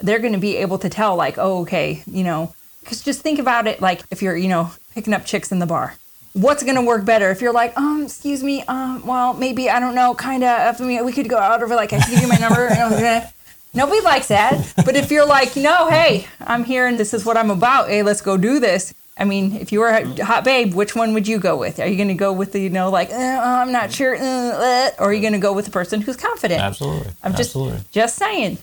they're 0.00 0.18
going 0.18 0.32
to 0.32 0.38
be 0.38 0.56
able 0.56 0.78
to 0.78 0.88
tell 0.88 1.16
like 1.16 1.38
oh 1.38 1.62
okay 1.62 2.02
you 2.06 2.24
know 2.24 2.54
because 2.80 3.02
just 3.02 3.20
think 3.20 3.38
about 3.38 3.66
it 3.66 3.80
like 3.80 4.02
if 4.10 4.22
you're 4.22 4.36
you 4.36 4.48
know 4.48 4.70
picking 4.94 5.12
up 5.12 5.24
chicks 5.24 5.52
in 5.52 5.58
the 5.58 5.66
bar 5.66 5.94
what's 6.32 6.62
going 6.62 6.76
to 6.76 6.82
work 6.82 7.04
better 7.04 7.30
if 7.30 7.40
you're 7.40 7.52
like 7.52 7.76
um 7.76 8.04
excuse 8.04 8.42
me 8.42 8.62
um 8.62 9.04
well 9.06 9.34
maybe 9.34 9.68
i 9.68 9.80
don't 9.80 9.94
know 9.94 10.14
kind 10.14 10.44
of 10.44 10.80
i 10.80 10.84
mean 10.84 11.04
we 11.04 11.12
could 11.12 11.28
go 11.28 11.38
out 11.38 11.62
over 11.62 11.74
like 11.74 11.92
i 11.92 11.98
can 11.98 12.10
give 12.10 12.20
you 12.20 12.28
my 12.28 12.36
number 12.36 12.68
you 12.68 12.74
know, 12.76 13.26
nobody 13.74 14.00
likes 14.00 14.28
that 14.28 14.72
but 14.84 14.96
if 14.96 15.10
you're 15.10 15.26
like 15.26 15.56
no 15.56 15.88
hey 15.88 16.26
i'm 16.40 16.64
here 16.64 16.86
and 16.86 16.98
this 16.98 17.12
is 17.12 17.24
what 17.24 17.36
i'm 17.36 17.50
about 17.50 17.88
hey 17.88 18.02
let's 18.02 18.20
go 18.20 18.36
do 18.36 18.60
this 18.60 18.94
I 19.20 19.24
mean, 19.24 19.54
if 19.56 19.70
you 19.70 19.80
were 19.80 19.88
a 19.88 20.24
hot 20.24 20.44
babe, 20.44 20.72
which 20.72 20.96
one 20.96 21.12
would 21.12 21.28
you 21.28 21.38
go 21.38 21.54
with? 21.54 21.78
Are 21.78 21.86
you 21.86 21.96
going 21.96 22.08
to 22.08 22.14
go 22.14 22.32
with 22.32 22.52
the, 22.52 22.58
you 22.58 22.70
know, 22.70 22.88
like, 22.90 23.10
eh, 23.10 23.38
I'm 23.38 23.70
not 23.70 23.92
sure, 23.92 24.16
uh, 24.16 24.90
or 24.98 25.10
are 25.10 25.12
you 25.12 25.20
going 25.20 25.34
to 25.34 25.38
go 25.38 25.52
with 25.52 25.66
the 25.66 25.70
person 25.70 26.00
who's 26.00 26.16
confident? 26.16 26.62
absolutely, 26.62 27.12
I'm 27.22 27.32
just 27.32 27.50
absolutely. 27.50 27.80
just 27.92 28.16
saying. 28.16 28.56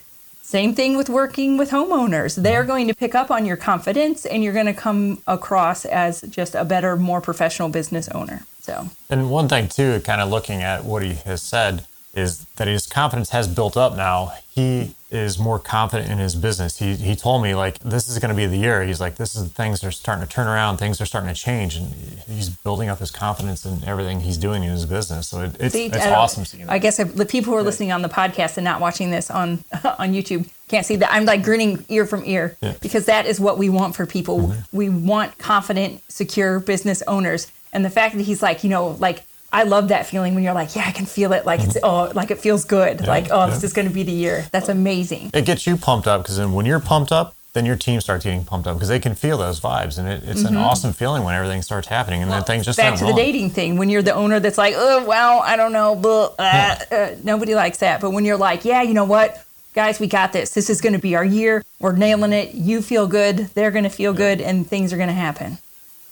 Same 0.48 0.74
thing 0.74 0.96
with 0.96 1.10
working 1.10 1.58
with 1.58 1.72
homeowners. 1.72 2.42
They're 2.42 2.62
mm-hmm. 2.62 2.70
going 2.70 2.88
to 2.88 2.96
pick 2.96 3.14
up 3.14 3.30
on 3.30 3.46
your 3.46 3.58
confidence 3.58 4.26
and 4.26 4.42
you're 4.42 4.54
going 4.54 4.68
to 4.68 4.74
come 4.74 5.22
across 5.28 5.84
as 5.84 6.22
just 6.22 6.56
a 6.56 6.64
better, 6.64 6.96
more 6.96 7.20
professional 7.20 7.68
business 7.68 8.08
owner. 8.08 8.46
So, 8.62 8.90
And 9.10 9.30
one 9.30 9.50
thing 9.50 9.68
too, 9.68 10.00
kind 10.06 10.22
of 10.22 10.30
looking 10.30 10.62
at 10.62 10.86
what 10.86 11.04
he 11.04 11.16
has 11.26 11.42
said, 11.42 11.86
is 12.18 12.46
that 12.56 12.68
his 12.68 12.88
confidence 12.88 13.30
has 13.30 13.48
built 13.48 13.78
up 13.78 13.96
now. 13.96 14.32
He 14.50 14.96
is 15.10 15.38
more 15.40 15.60
confident 15.60 16.12
in 16.12 16.18
his 16.18 16.36
business. 16.36 16.80
He, 16.80 16.96
he 16.96 17.16
told 17.16 17.44
me 17.44 17.56
like 17.56 17.80
this 17.80 18.10
is 18.10 18.20
going 18.20 18.30
to 18.30 18.36
be 18.36 18.46
the 18.46 18.58
year. 18.58 18.84
He's 18.84 19.00
like 19.00 19.16
this 19.16 19.36
is 19.36 19.50
things 19.52 19.84
are 19.84 19.92
starting 19.92 20.26
to 20.26 20.30
turn 20.30 20.48
around. 20.48 20.78
Things 20.78 21.00
are 21.00 21.06
starting 21.06 21.34
to 21.34 21.40
change, 21.40 21.76
and 21.78 21.94
he's 22.28 22.50
building 22.50 22.90
up 22.90 23.00
his 23.00 23.12
confidence 23.12 23.66
in 23.66 23.84
everything 23.86 24.22
he's 24.22 24.38
doing 24.38 24.64
in 24.64 24.72
his 24.72 24.86
business. 24.86 25.28
So 25.28 25.42
it, 25.42 25.56
it's 25.60 25.74
see, 25.74 25.86
it's 25.86 26.06
awesome 26.08 26.44
seeing 26.44 26.66
that. 26.66 26.72
I 26.72 26.80
guess 26.80 27.00
if 27.00 27.14
the 27.16 27.26
people 27.26 27.54
who 27.54 27.60
are 27.60 27.64
listening 27.64 27.92
on 27.92 28.02
the 28.02 28.10
podcast 28.10 28.58
and 28.58 28.66
not 28.66 28.82
watching 28.82 29.12
this 29.12 29.30
on 29.30 29.64
on 29.84 30.14
YouTube 30.14 30.50
can't 30.68 30.86
see 30.86 30.98
that 30.98 31.14
I'm 31.14 31.26
like 31.26 31.44
grinning 31.44 31.86
ear 31.88 32.06
from 32.06 32.26
ear 32.26 32.58
Yeah. 32.62 32.70
Mm-hmm. 32.70 32.80
because 32.82 33.06
that 33.06 33.26
is 33.26 33.40
what 33.40 33.58
we 33.58 33.70
want 33.70 33.96
for 33.96 34.06
people. 34.06 34.54
We 34.74 34.90
want 34.90 35.38
confident, 35.38 36.02
secure 36.10 36.60
business 36.60 37.02
owners. 37.08 37.50
And 37.72 37.86
the 37.86 37.90
fact 37.90 38.16
that 38.18 38.24
he's 38.24 38.42
like, 38.42 38.64
you 38.64 38.70
know, 38.70 38.90
like 39.00 39.24
I 39.52 39.64
love 39.64 39.88
that 39.90 40.06
feeling 40.06 40.36
when 40.36 40.44
you're 40.44 40.54
like, 40.54 40.76
yeah, 40.76 40.84
I 40.86 40.92
can 40.92 41.06
feel 41.06 41.32
it. 41.34 41.46
Like 41.46 41.62
it's 41.62 41.78
oh, 41.82 42.12
like 42.14 42.32
it 42.32 42.40
feels 42.40 42.66
good. 42.66 43.08
like 43.08 43.28
oh, 43.32 43.50
this 43.50 43.64
is 43.64 43.74
going 43.74 43.88
to 43.88 43.94
be 43.94 44.04
the 44.04 44.12
year. 44.12 44.46
That's 44.52 44.70
amazing. 44.70 45.32
it 45.34 45.46
gets 45.46 45.66
you 45.66 45.78
pumped 45.78 46.08
up 46.08 46.22
because 46.24 46.38
then 46.38 46.52
when 46.54 46.66
you're 46.66 46.80
pumped 46.82 47.12
up, 47.12 47.34
then 47.54 47.66
your 47.66 47.78
team 47.78 48.00
starts 48.02 48.24
getting 48.24 48.44
pumped 48.44 48.68
up 48.68 48.76
because 48.76 48.90
they 48.90 49.00
can 49.00 49.16
feel 49.16 49.38
those 49.38 49.60
vibes, 49.60 49.98
and 49.98 50.08
it, 50.08 50.24
it's 50.26 50.44
an 50.44 50.56
awesome 50.58 50.94
feeling 50.94 51.24
when 51.24 51.34
everything 51.34 51.62
starts 51.64 51.88
happening, 51.88 52.22
and 52.22 52.30
then 52.32 52.44
things 52.44 52.66
just 52.66 52.78
Mm-hmm. 52.78 52.92
back 52.92 53.00
to 53.00 53.06
the 53.06 53.14
dating 53.14 53.50
thing 53.50 53.78
when 53.78 53.90
you're 53.90 54.04
the 54.04 54.14
owner 54.14 54.40
that's 54.40 54.58
like 54.60 54.76
oh 54.78 55.04
well 55.06 55.40
i 55.40 55.56
don't 55.56 55.72
know 55.72 55.96
blah, 55.96 56.30
uh, 56.38 56.76
uh, 56.92 57.16
nobody 57.24 57.56
likes 57.56 57.80
that 57.80 58.00
but 58.02 58.12
when 58.12 58.24
you're 58.26 58.38
like 58.38 58.64
yeah 58.66 58.84
you 58.84 58.94
know 58.94 59.06
what 59.06 59.44
guys 59.74 60.00
we 60.00 60.06
got 60.06 60.32
this 60.34 60.54
this 60.54 60.70
is 60.70 60.80
going 60.82 60.94
to 60.94 61.00
be 61.00 61.16
our 61.16 61.26
year 61.26 61.64
we're 61.80 61.94
nailing 61.96 62.34
it 62.34 62.54
you 62.54 62.82
feel 62.84 63.08
good 63.08 63.38
they're 63.56 63.72
going 63.72 63.84
to 63.84 63.90
feel 63.90 64.14
good 64.14 64.40
and 64.42 64.68
things 64.68 64.94
are 64.94 64.98
going 64.98 65.10
to 65.10 65.14
happen 65.16 65.58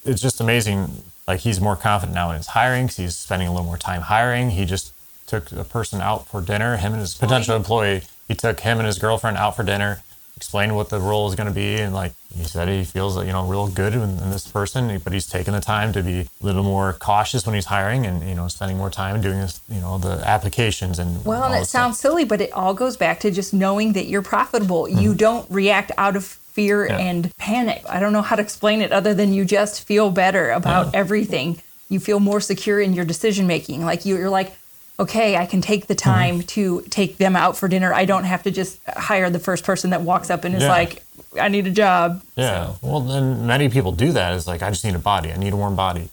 it's 0.05 0.21
just 0.21 0.39
amazing. 0.41 1.03
Like 1.27 1.39
he's 1.41 1.59
more 1.59 1.75
confident 1.75 2.15
now 2.15 2.29
in 2.31 2.37
his 2.37 2.47
hiring 2.47 2.85
because 2.85 2.97
he's 2.97 3.15
spending 3.15 3.47
a 3.47 3.51
little 3.51 3.65
more 3.65 3.77
time 3.77 4.01
hiring. 4.01 4.51
He 4.51 4.65
just 4.65 4.93
took 5.25 5.51
a 5.51 5.63
person 5.63 6.01
out 6.01 6.27
for 6.27 6.41
dinner. 6.41 6.77
Him 6.77 6.93
and 6.93 7.01
his 7.01 7.15
potential 7.15 7.55
employee. 7.55 8.03
He 8.27 8.35
took 8.35 8.59
him 8.59 8.77
and 8.77 8.85
his 8.85 8.99
girlfriend 8.99 9.37
out 9.37 9.55
for 9.55 9.63
dinner. 9.63 10.03
Explained 10.37 10.75
what 10.75 10.89
the 10.89 10.99
role 10.99 11.29
is 11.29 11.35
going 11.35 11.47
to 11.47 11.53
be, 11.53 11.75
and 11.75 11.93
like 11.93 12.11
he 12.35 12.43
said, 12.43 12.67
he 12.67 12.83
feels 12.83 13.15
you 13.25 13.31
know 13.31 13.45
real 13.45 13.69
good 13.69 13.93
in, 13.93 14.01
in 14.01 14.31
this 14.31 14.45
person, 14.45 14.99
but 15.01 15.13
he's 15.13 15.27
taking 15.27 15.53
the 15.53 15.61
time 15.61 15.93
to 15.93 16.03
be 16.03 16.19
a 16.19 16.27
little 16.41 16.61
more 16.61 16.91
cautious 16.91 17.45
when 17.45 17.55
he's 17.55 17.67
hiring, 17.67 18.05
and 18.05 18.21
you 18.27 18.35
know 18.35 18.49
spending 18.49 18.77
more 18.77 18.89
time 18.89 19.21
doing 19.21 19.39
this, 19.39 19.61
you 19.69 19.79
know, 19.79 19.97
the 19.97 20.21
applications 20.27 20.99
and 20.99 21.23
well 21.23 21.45
and 21.45 21.55
it 21.55 21.59
this 21.59 21.69
stuff. 21.69 21.81
sounds 21.81 21.99
silly 21.99 22.25
but 22.25 22.41
it 22.41 22.51
all 22.51 22.73
goes 22.73 22.97
back 22.97 23.21
to 23.21 23.31
just 23.31 23.53
knowing 23.53 23.93
that 23.93 24.07
you're 24.07 24.21
profitable 24.21 24.89
you 24.89 25.11
mm-hmm. 25.11 25.17
don't 25.17 25.49
react 25.49 25.93
out 25.97 26.17
of 26.17 26.37
fear 26.55 26.87
Mm-hmm. 26.87 26.99
Yeah. 26.99 27.09
and 27.09 27.21
panic 27.37 27.81
i 27.89 27.99
don't 27.99 28.13
know 28.13 28.21
how 28.29 28.35
to 28.35 28.41
explain 28.41 28.79
it 28.81 28.91
other 28.91 29.13
than 29.13 29.33
you 29.33 29.43
just 29.45 29.83
feel 29.89 30.09
better 30.09 30.45
about 30.51 30.95
everything 30.95 31.61
you 31.89 31.99
feel 31.99 32.19
more 32.19 32.39
secure 32.41 32.79
in 32.81 32.93
your 32.93 33.05
decision 33.05 33.45
making 33.45 33.83
like 33.85 34.05
you, 34.05 34.17
you're 34.17 34.29
like 34.41 34.53
okay 34.97 35.35
i 35.43 35.45
can 35.45 35.61
take 35.61 35.83
the 35.87 35.95
Mm-hmm. 35.95 36.11
time 36.11 36.41
to 36.55 36.81
take 36.89 37.17
them 37.17 37.35
out 37.35 37.53
for 37.57 37.67
dinner 37.67 37.93
i 37.93 38.05
don't 38.05 38.23
have 38.33 38.43
to 38.43 38.51
just 38.51 38.79
hire 38.87 39.29
the 39.29 39.39
first 39.47 39.63
person 39.69 39.89
that 39.91 40.01
walks 40.01 40.29
up 40.29 40.43
and 40.45 40.55
is 40.55 40.63
Yeah. 40.63 40.69
like 40.79 41.03
i 41.39 41.47
need 41.49 41.67
a 41.67 41.71
job 41.83 42.21
Yeah. 42.37 42.73
Well, 42.81 43.01
then 43.01 43.45
many 43.45 43.67
people 43.69 43.91
do 43.91 44.09
that. 44.13 44.33
Is 44.37 44.47
like, 44.47 44.61
I 44.61 44.69
just 44.69 44.83
need 44.85 44.95
a 44.95 44.99
body. 45.13 45.29
I 45.35 45.37
need 45.37 45.51
a 45.53 45.57
warm 45.63 45.75
body. 45.75 46.05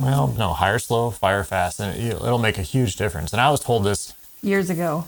Well, 0.00 0.28
no, 0.38 0.48
hire 0.54 0.78
slow, 0.78 1.10
fire 1.10 1.44
fast, 1.44 1.80
and 1.80 1.90
it'll 2.00 2.38
make 2.48 2.58
a 2.58 2.62
huge 2.74 2.96
difference. 2.96 3.32
And 3.34 3.40
I 3.46 3.50
was 3.50 3.60
told 3.60 3.84
this 3.84 4.12
years 4.42 4.70
ago 4.70 5.04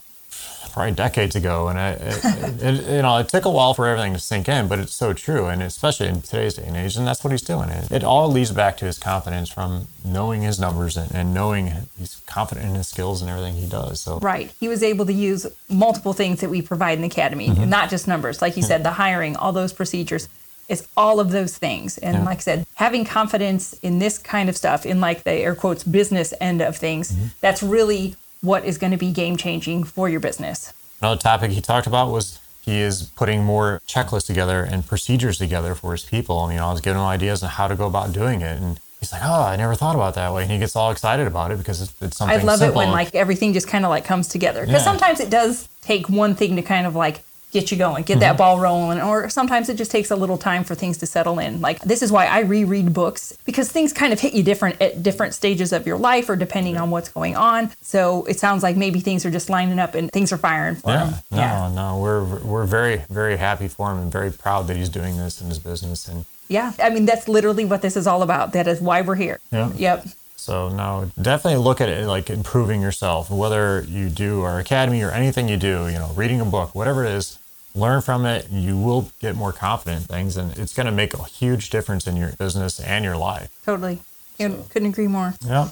probably 0.76 0.92
decades 0.92 1.34
ago, 1.34 1.68
and 1.68 1.78
I, 1.80 1.92
it, 1.92 2.62
it, 2.62 2.96
you 2.96 3.00
know, 3.00 3.16
it 3.16 3.30
took 3.30 3.46
a 3.46 3.50
while 3.50 3.72
for 3.72 3.86
everything 3.86 4.12
to 4.12 4.18
sink 4.18 4.46
in, 4.46 4.68
but 4.68 4.78
it's 4.78 4.92
so 4.92 5.14
true, 5.14 5.46
and 5.46 5.62
especially 5.62 6.06
in 6.06 6.20
today's 6.20 6.52
day 6.52 6.64
and 6.66 6.76
age, 6.76 6.96
and 6.96 7.06
that's 7.06 7.24
what 7.24 7.30
he's 7.30 7.40
doing. 7.40 7.70
It, 7.70 7.90
it 7.90 8.04
all 8.04 8.30
leads 8.30 8.50
back 8.52 8.76
to 8.76 8.84
his 8.84 8.98
confidence 8.98 9.48
from 9.48 9.86
knowing 10.04 10.42
his 10.42 10.60
numbers 10.60 10.98
and, 10.98 11.10
and 11.14 11.32
knowing 11.32 11.72
he's 11.98 12.20
confident 12.26 12.66
in 12.66 12.74
his 12.74 12.88
skills 12.88 13.22
and 13.22 13.30
everything 13.30 13.54
he 13.54 13.66
does. 13.66 14.00
So 14.00 14.18
Right. 14.18 14.52
He 14.60 14.68
was 14.68 14.82
able 14.82 15.06
to 15.06 15.14
use 15.14 15.46
multiple 15.70 16.12
things 16.12 16.40
that 16.42 16.50
we 16.50 16.60
provide 16.60 16.92
in 16.98 17.00
the 17.00 17.08
academy, 17.08 17.48
Mm-hmm. 17.48 17.70
not 17.70 17.88
just 17.88 18.06
numbers. 18.06 18.42
Like 18.42 18.54
you 18.58 18.62
said, 18.62 18.82
the 18.84 18.90
hiring, 18.90 19.34
all 19.34 19.52
those 19.52 19.72
procedures. 19.72 20.28
It's 20.68 20.86
all 20.94 21.20
of 21.20 21.30
those 21.30 21.56
things. 21.56 21.96
And 21.96 22.18
Yeah. 22.18 22.24
like 22.24 22.36
I 22.38 22.40
said, 22.40 22.66
having 22.74 23.06
confidence 23.06 23.72
in 23.80 23.98
this 23.98 24.18
kind 24.18 24.50
of 24.50 24.58
stuff, 24.58 24.84
in 24.84 25.00
like 25.00 25.22
the 25.24 25.32
air 25.32 25.54
quotes 25.54 25.84
business 25.84 26.34
end 26.38 26.60
of 26.60 26.76
things, 26.76 27.12
Mm-hmm. 27.12 27.26
that's 27.40 27.62
really 27.62 28.14
what 28.46 28.64
is 28.64 28.78
going 28.78 28.92
to 28.92 28.96
be 28.96 29.12
game 29.12 29.36
changing 29.36 29.84
for 29.84 30.08
your 30.08 30.20
business. 30.20 30.72
Another 31.00 31.20
topic 31.20 31.50
he 31.50 31.60
talked 31.60 31.86
about 31.86 32.10
was 32.10 32.38
he 32.62 32.80
is 32.80 33.02
putting 33.14 33.44
more 33.44 33.80
checklists 33.86 34.26
together 34.26 34.62
and 34.62 34.86
procedures 34.86 35.38
together 35.38 35.74
for 35.74 35.92
his 35.92 36.04
people. 36.04 36.42
And, 36.44 36.54
you 36.54 36.60
know, 36.60 36.68
I 36.68 36.72
was 36.72 36.80
giving 36.80 36.98
him 36.98 37.06
ideas 37.06 37.42
on 37.42 37.50
how 37.50 37.68
to 37.68 37.76
go 37.76 37.86
about 37.86 38.12
doing 38.12 38.40
it. 38.40 38.60
And 38.60 38.80
he's 38.98 39.12
like, 39.12 39.22
oh, 39.24 39.42
I 39.42 39.56
never 39.56 39.74
thought 39.74 39.94
about 39.94 40.14
that 40.14 40.32
way. 40.32 40.42
And 40.42 40.50
he 40.50 40.58
gets 40.58 40.74
all 40.74 40.90
excited 40.90 41.26
about 41.26 41.50
it 41.52 41.58
because 41.58 41.82
it's, 41.82 41.94
it's 42.00 42.16
something 42.16 42.40
I 42.40 42.42
love 42.42 42.58
simple. 42.60 42.80
it 42.80 42.84
when 42.86 42.92
like 42.92 43.14
everything 43.14 43.52
just 43.52 43.68
kind 43.68 43.84
of 43.84 43.90
like 43.90 44.04
comes 44.04 44.26
together. 44.28 44.60
Because 44.66 44.80
Yeah. 44.80 44.92
sometimes 44.92 45.20
it 45.20 45.30
does 45.30 45.68
take 45.82 46.08
one 46.08 46.34
thing 46.34 46.56
to 46.56 46.62
kind 46.62 46.86
of 46.86 46.94
like 46.96 47.22
get 47.56 47.70
you 47.70 47.78
going, 47.78 48.04
get 48.04 48.20
that 48.20 48.32
mm-hmm. 48.32 48.38
ball 48.38 48.60
rolling. 48.60 49.00
Or 49.00 49.30
sometimes 49.30 49.68
it 49.68 49.76
just 49.76 49.90
takes 49.90 50.10
a 50.10 50.16
little 50.16 50.36
time 50.36 50.62
for 50.62 50.74
things 50.74 50.98
to 50.98 51.06
settle 51.06 51.38
in. 51.38 51.60
Like 51.60 51.80
this 51.80 52.02
is 52.02 52.12
why 52.12 52.26
I 52.26 52.40
reread 52.40 52.92
books 52.92 53.36
because 53.46 53.72
things 53.72 53.92
kind 53.92 54.12
of 54.12 54.20
hit 54.20 54.34
you 54.34 54.42
different 54.42 54.80
at 54.82 55.02
different 55.02 55.32
stages 55.34 55.72
of 55.72 55.86
your 55.86 55.96
life 55.96 56.28
or 56.28 56.36
depending 56.36 56.76
on 56.76 56.90
what's 56.90 57.08
going 57.08 57.34
on. 57.34 57.72
So 57.80 58.24
it 58.26 58.38
sounds 58.38 58.62
like 58.62 58.76
maybe 58.76 59.00
things 59.00 59.24
are 59.24 59.30
just 59.30 59.48
lining 59.48 59.78
up 59.78 59.94
and 59.94 60.10
things 60.12 60.32
are 60.32 60.38
firing 60.38 60.76
for 60.76 60.90
Yeah, 60.90 61.08
him. 61.08 61.16
no, 61.30 61.72
no, 61.74 61.98
we're 61.98 62.24
we're 62.52 62.66
very 62.66 63.02
very 63.08 63.36
happy 63.36 63.68
for 63.68 63.90
him 63.90 63.98
and 63.98 64.12
very 64.12 64.30
proud 64.30 64.66
that 64.68 64.76
he's 64.76 64.90
doing 64.90 65.16
this 65.16 65.40
in 65.40 65.48
his 65.48 65.58
business 65.58 66.06
and 66.08 66.26
Yeah. 66.48 66.72
I 66.78 66.90
mean, 66.90 67.06
that's 67.06 67.26
literally 67.26 67.64
what 67.64 67.80
this 67.80 67.96
is 67.96 68.06
all 68.06 68.22
about. 68.22 68.52
That 68.52 68.66
is 68.68 68.80
why 68.80 69.00
we're 69.00 69.16
here. 69.16 69.40
Yeah. 69.50 69.72
Yep. 69.74 70.06
So 70.36 70.68
no, 70.68 71.10
definitely 71.20 71.60
look 71.64 71.80
at 71.80 71.88
it 71.88 72.06
like 72.06 72.30
improving 72.30 72.80
yourself. 72.80 73.30
Whether 73.30 73.84
you 73.88 74.08
do 74.08 74.42
our 74.42 74.60
academy 74.60 75.02
or 75.02 75.10
anything 75.10 75.48
you 75.48 75.56
do, 75.56 75.88
you 75.88 75.98
know, 75.98 76.12
reading 76.14 76.40
a 76.40 76.44
book, 76.44 76.74
whatever 76.74 77.04
it 77.04 77.10
is, 77.12 77.38
learn 77.76 78.00
from 78.00 78.26
it. 78.26 78.48
And 78.50 78.62
you 78.62 78.76
will 78.76 79.10
get 79.20 79.36
more 79.36 79.52
confident 79.52 80.02
in 80.02 80.06
things, 80.08 80.36
and 80.36 80.56
it's 80.58 80.74
going 80.74 80.86
to 80.86 80.92
make 80.92 81.14
a 81.14 81.22
huge 81.24 81.70
difference 81.70 82.06
in 82.06 82.16
your 82.16 82.32
business 82.32 82.80
and 82.80 83.04
your 83.04 83.16
life. 83.16 83.50
Totally. 83.64 84.00
Couldn't- 84.38 84.68
Couldn't 84.70 84.88
agree 84.88 85.06
more. 85.08 85.34
Yeah. 85.46 85.68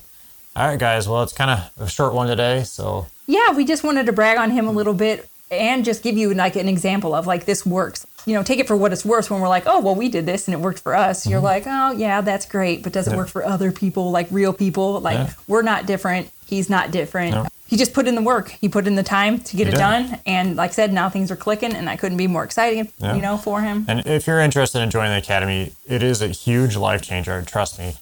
All 0.57 0.69
right, 0.69 0.79
guys. 0.79 1.09
Well, 1.09 1.23
it's 1.23 1.33
kind 1.33 1.51
of 1.51 1.71
a 1.85 1.89
short 1.89 2.15
one 2.15 2.29
today, 2.29 2.63
so 2.65 3.07
Yeah, 3.27 3.53
we 3.53 3.65
just 3.65 3.83
wanted 3.83 4.07
to 4.07 4.13
brag 4.13 4.39
on 4.39 4.51
him 4.51 4.67
a 4.69 4.71
little 4.71 4.95
bit 4.95 5.29
and 5.51 5.85
just 5.85 6.03
give 6.03 6.17
you 6.17 6.33
like 6.35 6.57
an 6.57 6.69
example 6.69 7.15
of 7.15 7.27
like 7.27 7.45
this 7.45 7.67
works. 7.67 8.07
You 8.27 8.35
know, 8.35 8.43
take 8.43 8.59
it 8.59 8.67
for 8.67 8.77
what 8.77 8.93
it's 8.93 9.05
worth 9.05 9.31
when 9.31 9.41
we're 9.41 9.49
like, 9.49 9.65
oh, 9.67 9.81
well, 9.81 9.95
we 9.95 10.09
did 10.09 10.25
this 10.27 10.47
and 10.49 10.55
it 10.55 10.61
worked 10.61 10.79
for 10.81 10.95
us. 10.95 11.27
You're 11.27 11.41
like, 11.41 11.65
oh, 11.67 11.93
yeah, 11.93 12.21
that's 12.23 12.47
great. 12.47 12.83
But 12.83 12.93
does 12.93 13.07
it 13.07 13.11
Mm-hmm. 13.11 13.17
Yeah. 13.17 13.23
work 13.23 13.29
for 13.29 13.45
other 13.45 13.71
people, 13.73 14.11
like 14.11 14.29
real 14.31 14.53
people? 14.55 15.01
Like, 15.01 15.19
Yeah. 15.19 15.33
we're 15.49 15.63
not 15.63 15.85
different. 15.87 16.31
He's 16.47 16.71
not 16.71 16.91
different. 16.91 17.35
No. 17.35 17.47
He 17.75 17.79
just 17.79 17.93
put 17.93 18.07
in 18.07 18.15
the 18.15 18.23
work. 18.23 18.51
He 18.61 18.69
put 18.69 18.87
in 18.87 18.95
the 18.95 19.03
time 19.03 19.41
to 19.41 19.57
get 19.57 19.65
He 19.67 19.71
it 19.71 19.73
did. 19.73 19.79
done. 19.79 20.21
And 20.27 20.55
like 20.55 20.71
I 20.71 20.75
said, 20.75 20.93
now 20.93 21.09
things 21.09 21.33
are 21.33 21.35
clicking 21.37 21.75
and 21.75 21.91
I 21.91 21.97
couldn't 21.97 22.19
be 22.19 22.29
more 22.29 22.45
excited, 22.45 22.93
Yeah. 22.99 23.17
you 23.17 23.21
know, 23.21 23.37
for 23.37 23.63
him. 23.63 23.85
And 23.89 24.07
if 24.07 24.29
you're 24.29 24.39
interested 24.39 24.79
in 24.81 24.91
joining 24.91 25.11
the 25.11 25.19
academy, 25.19 25.73
it 25.85 26.01
is 26.01 26.23
a 26.23 26.29
huge 26.29 26.77
life 26.77 27.03
changer. 27.03 27.43
Trust 27.43 27.81
me. 27.81 27.97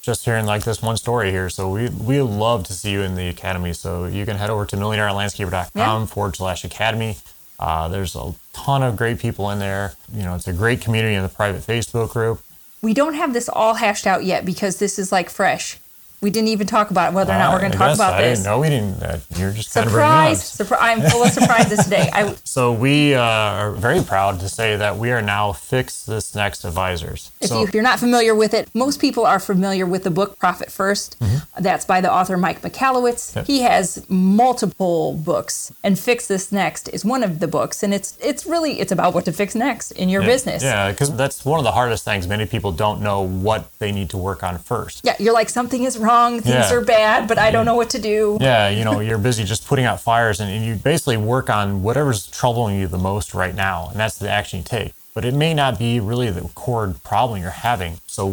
Just 0.00 0.24
hearing 0.24 0.46
like 0.46 0.64
this 0.64 0.80
one 0.80 0.96
story 0.96 1.30
here. 1.30 1.50
So 1.50 1.68
we 1.68 1.90
we 1.90 2.22
love 2.22 2.64
to 2.68 2.72
see 2.72 2.92
you 2.92 3.02
in 3.02 3.14
the 3.14 3.28
academy. 3.28 3.74
So 3.74 4.06
you 4.06 4.24
can 4.24 4.38
head 4.38 4.48
over 4.48 4.64
to 4.64 4.74
millionairelandscaper.com 4.78 5.70
Yeah. 5.74 6.06
forward 6.06 6.36
slash 6.36 6.64
academy. 6.64 7.18
Uh, 7.58 7.88
there's 7.88 8.16
a 8.16 8.32
ton 8.54 8.82
of 8.82 8.96
great 8.96 9.18
people 9.18 9.50
in 9.50 9.58
there. 9.58 9.92
You 10.14 10.22
know, 10.22 10.34
it's 10.34 10.48
a 10.48 10.54
great 10.54 10.80
community 10.80 11.14
in 11.14 11.22
the 11.22 11.28
private 11.28 11.60
Facebook 11.60 12.08
group. 12.08 12.40
We 12.80 12.94
don't 12.94 13.12
have 13.16 13.34
this 13.34 13.50
all 13.50 13.74
hashed 13.74 14.06
out 14.06 14.24
yet 14.24 14.46
because 14.46 14.78
this 14.78 14.98
is 14.98 15.12
like 15.12 15.28
fresh. 15.28 15.78
We 16.20 16.30
didn't 16.30 16.48
even 16.48 16.66
talk 16.66 16.90
about 16.90 17.14
whether 17.14 17.32
or 17.32 17.38
not 17.38 17.52
we're 17.54 17.60
going 17.60 17.72
to 17.72 17.78
talk 17.78 17.94
about 17.94 18.14
I 18.14 18.22
this. 18.22 18.40
didn't 18.40 18.52
know 18.52 18.60
we 18.60 18.68
didn't. 18.68 19.02
Uh, 19.02 19.18
you're 19.36 19.52
just 19.52 19.72
kind 19.72 19.86
of 19.86 19.92
bringing. 19.92 20.36
Surprise! 20.36 20.44
Surprise! 20.44 20.80
I'm 20.82 21.10
full 21.10 21.22
of 21.22 21.30
surprises 21.30 21.84
today. 21.84 22.10
I, 22.12 22.34
So 22.44 22.72
we 22.72 23.14
uh, 23.14 23.22
are 23.22 23.72
very 23.72 24.02
proud 24.02 24.40
to 24.40 24.48
say 24.48 24.76
that 24.76 24.98
we 24.98 25.12
are 25.12 25.22
now 25.22 25.52
Fix 25.52 26.04
This 26.04 26.34
Next 26.34 26.64
advisors. 26.64 27.32
If, 27.40 27.48
so 27.48 27.60
you, 27.60 27.66
if 27.66 27.72
you're 27.72 27.82
not 27.82 27.98
familiar 27.98 28.34
with 28.34 28.52
it, 28.52 28.68
most 28.74 29.00
people 29.00 29.24
are 29.24 29.38
familiar 29.38 29.86
with 29.86 30.04
the 30.04 30.10
book 30.10 30.38
Profit 30.38 30.68
1st 30.68 31.46
That's 31.58 31.84
by 31.84 32.00
the 32.00 32.12
author 32.12 32.36
Mike. 32.36 32.60
Mm-hmm. 32.60 33.38
Yep. 33.38 33.46
He 33.46 33.60
has 33.60 34.04
multiple 34.10 35.14
books, 35.14 35.72
and 35.82 35.98
Fix 35.98 36.26
This 36.26 36.52
Next 36.52 36.88
is 36.88 37.04
one 37.04 37.22
of 37.22 37.38
the 37.38 37.48
books. 37.48 37.82
And 37.82 37.94
it's 37.94 38.18
it's 38.20 38.44
really 38.46 38.80
it's 38.80 38.92
about 38.92 39.14
what 39.14 39.24
to 39.24 39.32
fix 39.32 39.54
next 39.54 39.92
in 39.92 40.08
your 40.08 40.22
yeah, 40.22 40.28
business. 40.28 40.62
Yeah, 40.62 40.90
because 40.90 41.14
that's 41.16 41.44
one 41.44 41.58
of 41.58 41.64
the 41.64 41.72
hardest 41.72 42.04
things. 42.04 42.26
Many 42.26 42.46
people 42.46 42.72
don't 42.72 43.00
know 43.00 43.22
what 43.22 43.78
they 43.78 43.92
need 43.92 44.10
to 44.10 44.18
work 44.18 44.42
on 44.42 44.58
first. 44.58 45.00
Yeah, 45.04 45.16
you're 45.18 45.32
like 45.32 45.48
something 45.48 45.84
is 45.84 45.96
wrong, 45.98 46.09
things 46.40 46.46
Yeah. 46.46 46.72
are 46.74 46.80
bad, 46.80 47.28
but 47.28 47.38
I 47.38 47.50
don't 47.50 47.64
know 47.64 47.74
what 47.74 47.90
to 47.90 47.98
do. 47.98 48.38
Yeah, 48.40 48.68
you 48.68 48.84
know, 48.84 49.00
you're 49.06 49.18
busy 49.18 49.44
just 49.44 49.66
putting 49.66 49.84
out 49.84 50.00
fires 50.00 50.40
and, 50.40 50.50
and 50.50 50.64
you 50.64 50.74
basically 50.74 51.16
work 51.16 51.48
on 51.50 51.82
whatever's 51.82 52.26
troubling 52.28 52.78
you 52.80 52.86
the 52.88 52.98
most 52.98 53.34
right 53.34 53.54
now, 53.54 53.88
and 53.90 53.98
that's 53.98 54.18
the 54.18 54.28
action 54.30 54.58
you 54.58 54.64
take. 54.64 54.92
But 55.12 55.24
it 55.24 55.34
may 55.34 55.54
not 55.54 55.76
be 55.78 55.98
really 55.98 56.30
the 56.30 56.42
core 56.54 56.94
problem 57.02 57.40
you're 57.42 57.50
having. 57.50 57.98
So 58.06 58.30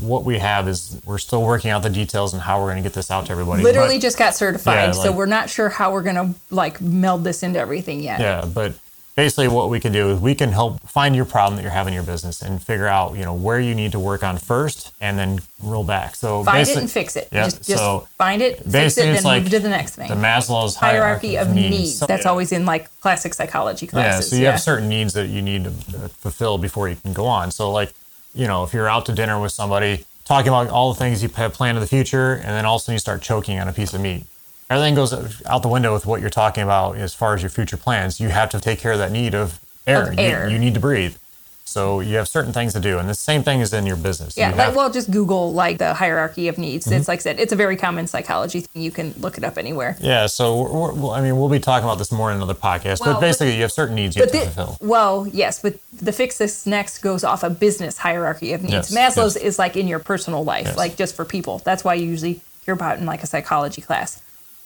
what 0.00 0.24
we 0.24 0.38
have 0.38 0.68
is 0.68 1.00
we're 1.04 1.18
still 1.18 1.42
working 1.42 1.70
out 1.72 1.82
the 1.82 1.90
details 1.90 2.32
and 2.32 2.40
how 2.40 2.60
we're 2.60 2.66
going 2.70 2.76
to 2.76 2.88
get 2.88 2.94
this 2.94 3.10
out 3.10 3.26
to 3.26 3.32
everybody. 3.32 3.64
Literally 3.64 3.96
But- 3.96 4.02
just 4.02 4.16
got 4.16 4.36
certified, 4.36 4.94
Yeah, 4.94 5.02
so 5.02 5.10
we're 5.12 5.26
not 5.26 5.50
sure 5.50 5.68
how 5.68 5.90
we're 5.92 6.02
gonna 6.04 6.34
like 6.50 6.80
meld 6.80 7.24
this 7.24 7.42
into 7.42 7.58
everything 7.58 8.00
yet. 8.00 8.20
Yeah, 8.20 8.44
but 8.44 8.74
basically 9.16 9.48
what 9.48 9.68
we 9.70 9.80
can 9.80 9.92
do 9.92 10.10
is 10.10 10.20
we 10.20 10.34
can 10.34 10.50
help 10.52 10.80
find 10.88 11.14
your 11.16 11.24
problem 11.24 11.56
that 11.56 11.62
you're 11.62 11.70
having 11.72 11.92
in 11.92 11.96
your 11.96 12.04
business 12.04 12.40
and 12.42 12.62
figure 12.62 12.86
out, 12.86 13.16
you 13.16 13.24
know, 13.24 13.34
where 13.34 13.60
you 13.60 13.74
need 13.74 13.92
to 13.92 13.98
work 13.98 14.22
on 14.22 14.38
first 14.38 14.92
and 15.00 15.18
then 15.18 15.40
roll 15.62 15.84
back. 15.84 16.14
So 16.16 16.42
Find 16.44 16.66
it 16.68 16.76
and 16.76 16.90
fix 16.90 17.16
it. 17.16 17.28
Yeah, 17.32 17.44
just 17.44 17.58
just 17.64 17.78
so 17.80 18.08
find 18.16 18.40
it, 18.42 18.58
fix 18.64 18.96
it, 18.98 19.02
then 19.12 19.22
like 19.24 19.42
move 19.42 19.50
to 19.52 19.58
the 19.60 19.68
next 19.68 19.96
thing. 19.96 20.08
The 20.08 20.14
Maslow's 20.14 20.76
hierarchy 20.76 21.36
of 21.36 21.54
needs. 21.54 21.98
So- 21.98 22.06
That's 22.06 22.26
always 22.26 22.52
in 22.52 22.64
like 22.66 22.88
classic 23.00 23.34
psychology 23.34 23.86
classes 23.86 24.32
Yeah, 24.32 24.36
so 24.36 24.40
you 24.40 24.46
have 24.46 24.60
certain 24.60 24.88
needs 24.88 25.12
that 25.14 25.28
you 25.28 25.42
need 25.42 25.64
to 25.64 25.70
uh, 25.70 26.08
fulfill 26.08 26.58
before 26.58 26.88
you 26.88 26.96
can 26.96 27.12
go 27.12 27.26
on. 27.26 27.50
So, 27.50 27.70
like, 27.70 27.92
you 28.34 28.46
know, 28.46 28.64
if 28.64 28.72
you're 28.72 28.88
out 28.88 29.06
to 29.06 29.12
dinner 29.12 29.40
with 29.40 29.52
somebody, 29.52 30.04
talking 30.24 30.48
about 30.48 30.68
all 30.68 30.92
the 30.92 30.98
things 30.98 31.22
you 31.22 31.28
have 31.30 31.52
planned 31.52 31.76
in 31.76 31.80
the 31.82 31.88
future, 31.88 32.34
and 32.34 32.48
then 32.50 32.64
all 32.64 32.76
of 32.76 32.80
a 32.80 32.84
sudden 32.84 32.94
you 32.94 32.98
start 33.00 33.20
choking 33.22 33.58
on 33.58 33.66
a 33.68 33.72
piece 33.72 33.92
of 33.92 34.00
meat. 34.00 34.24
Everything 34.70 34.94
goes 34.94 35.12
out 35.46 35.62
the 35.62 35.68
window 35.68 35.92
with 35.92 36.06
what 36.06 36.20
you're 36.20 36.30
talking 36.30 36.62
about 36.62 36.96
as 36.96 37.12
far 37.12 37.34
as 37.34 37.42
your 37.42 37.50
future 37.50 37.76
plans. 37.76 38.20
You 38.20 38.28
have 38.28 38.48
to 38.50 38.60
take 38.60 38.78
care 38.78 38.92
of 38.92 38.98
that 38.98 39.10
need 39.12 39.34
of 39.34 39.60
air. 39.86 40.04
Of 40.08 40.14
You- 40.14 40.20
air. 40.24 40.48
You, 40.48 40.58
need 40.58 40.74
to 40.74 40.80
breathe. 40.80 41.16
So 41.64 42.00
you 42.00 42.16
have 42.16 42.26
certain 42.28 42.52
things 42.52 42.72
to 42.72 42.80
do, 42.80 42.98
and 42.98 43.08
the 43.08 43.14
same 43.14 43.44
thing 43.44 43.60
is 43.60 43.72
in 43.72 43.86
your 43.86 43.94
business. 43.96 44.36
Yeah, 44.36 44.50
You 44.50 44.56
like 44.56 44.74
well, 44.74 44.90
just 44.90 45.08
Google 45.10 45.52
like 45.52 45.78
the 45.78 45.94
hierarchy 45.94 46.48
of 46.48 46.58
needs. 46.58 46.84
Mm-hmm. 46.86 46.94
It's 46.96 47.06
like 47.08 47.20
I 47.20 47.22
said, 47.22 47.38
it's 47.38 47.52
a 47.52 47.56
very 47.56 47.76
common 47.76 48.08
psychology 48.08 48.60
thing. 48.62 48.82
You 48.82 48.90
can 48.90 49.14
look 49.18 49.38
it 49.38 49.44
up 49.44 49.56
anywhere. 49.56 49.96
yeah. 50.00 50.26
So 50.26 50.62
we're, 50.62 50.92
we're, 50.94 51.12
I 51.12 51.20
mean, 51.20 51.36
we'll 51.38 51.48
be 51.48 51.60
talking 51.60 51.84
about 51.84 51.98
this 51.98 52.10
more 52.10 52.30
in 52.30 52.36
another 52.38 52.54
podcast, 52.54 52.98
Well, 53.00 53.10
but 53.10 53.14
but- 53.14 53.20
basically, 53.20 53.54
you 53.54 53.62
have 53.62 53.70
certain 53.72 53.94
needs 53.94 54.16
you 54.16 54.22
have 54.22 54.32
But 54.32 54.38
to 54.40 54.50
fulfill. 54.50 54.78
well, 54.88 55.28
yes, 55.32 55.60
but 55.62 55.76
the 55.92 56.10
fix 56.12 56.38
this 56.38 56.66
next 56.66 56.98
goes 57.00 57.22
off 57.22 57.44
a 57.44 57.50
business 57.50 57.98
hierarchy 57.98 58.52
of 58.52 58.62
needs. 58.62 58.92
Yes, 58.92 58.94
Maslow's 59.16 59.36
yes. 59.36 59.44
is 59.44 59.58
like 59.58 59.76
in 59.76 59.86
your 59.86 60.00
personal 60.00 60.42
life, 60.44 60.66
Yes. 60.66 60.76
like 60.76 60.96
just 60.96 61.14
for 61.14 61.24
people. 61.24 61.58
That's 61.64 61.84
why 61.84 61.94
you 61.94 62.06
usually 62.06 62.40
hear 62.64 62.74
about 62.74 62.98
in 62.98 63.06
like 63.06 63.22
a 63.22 63.26
psychology 63.28 63.80
class. 63.82 64.20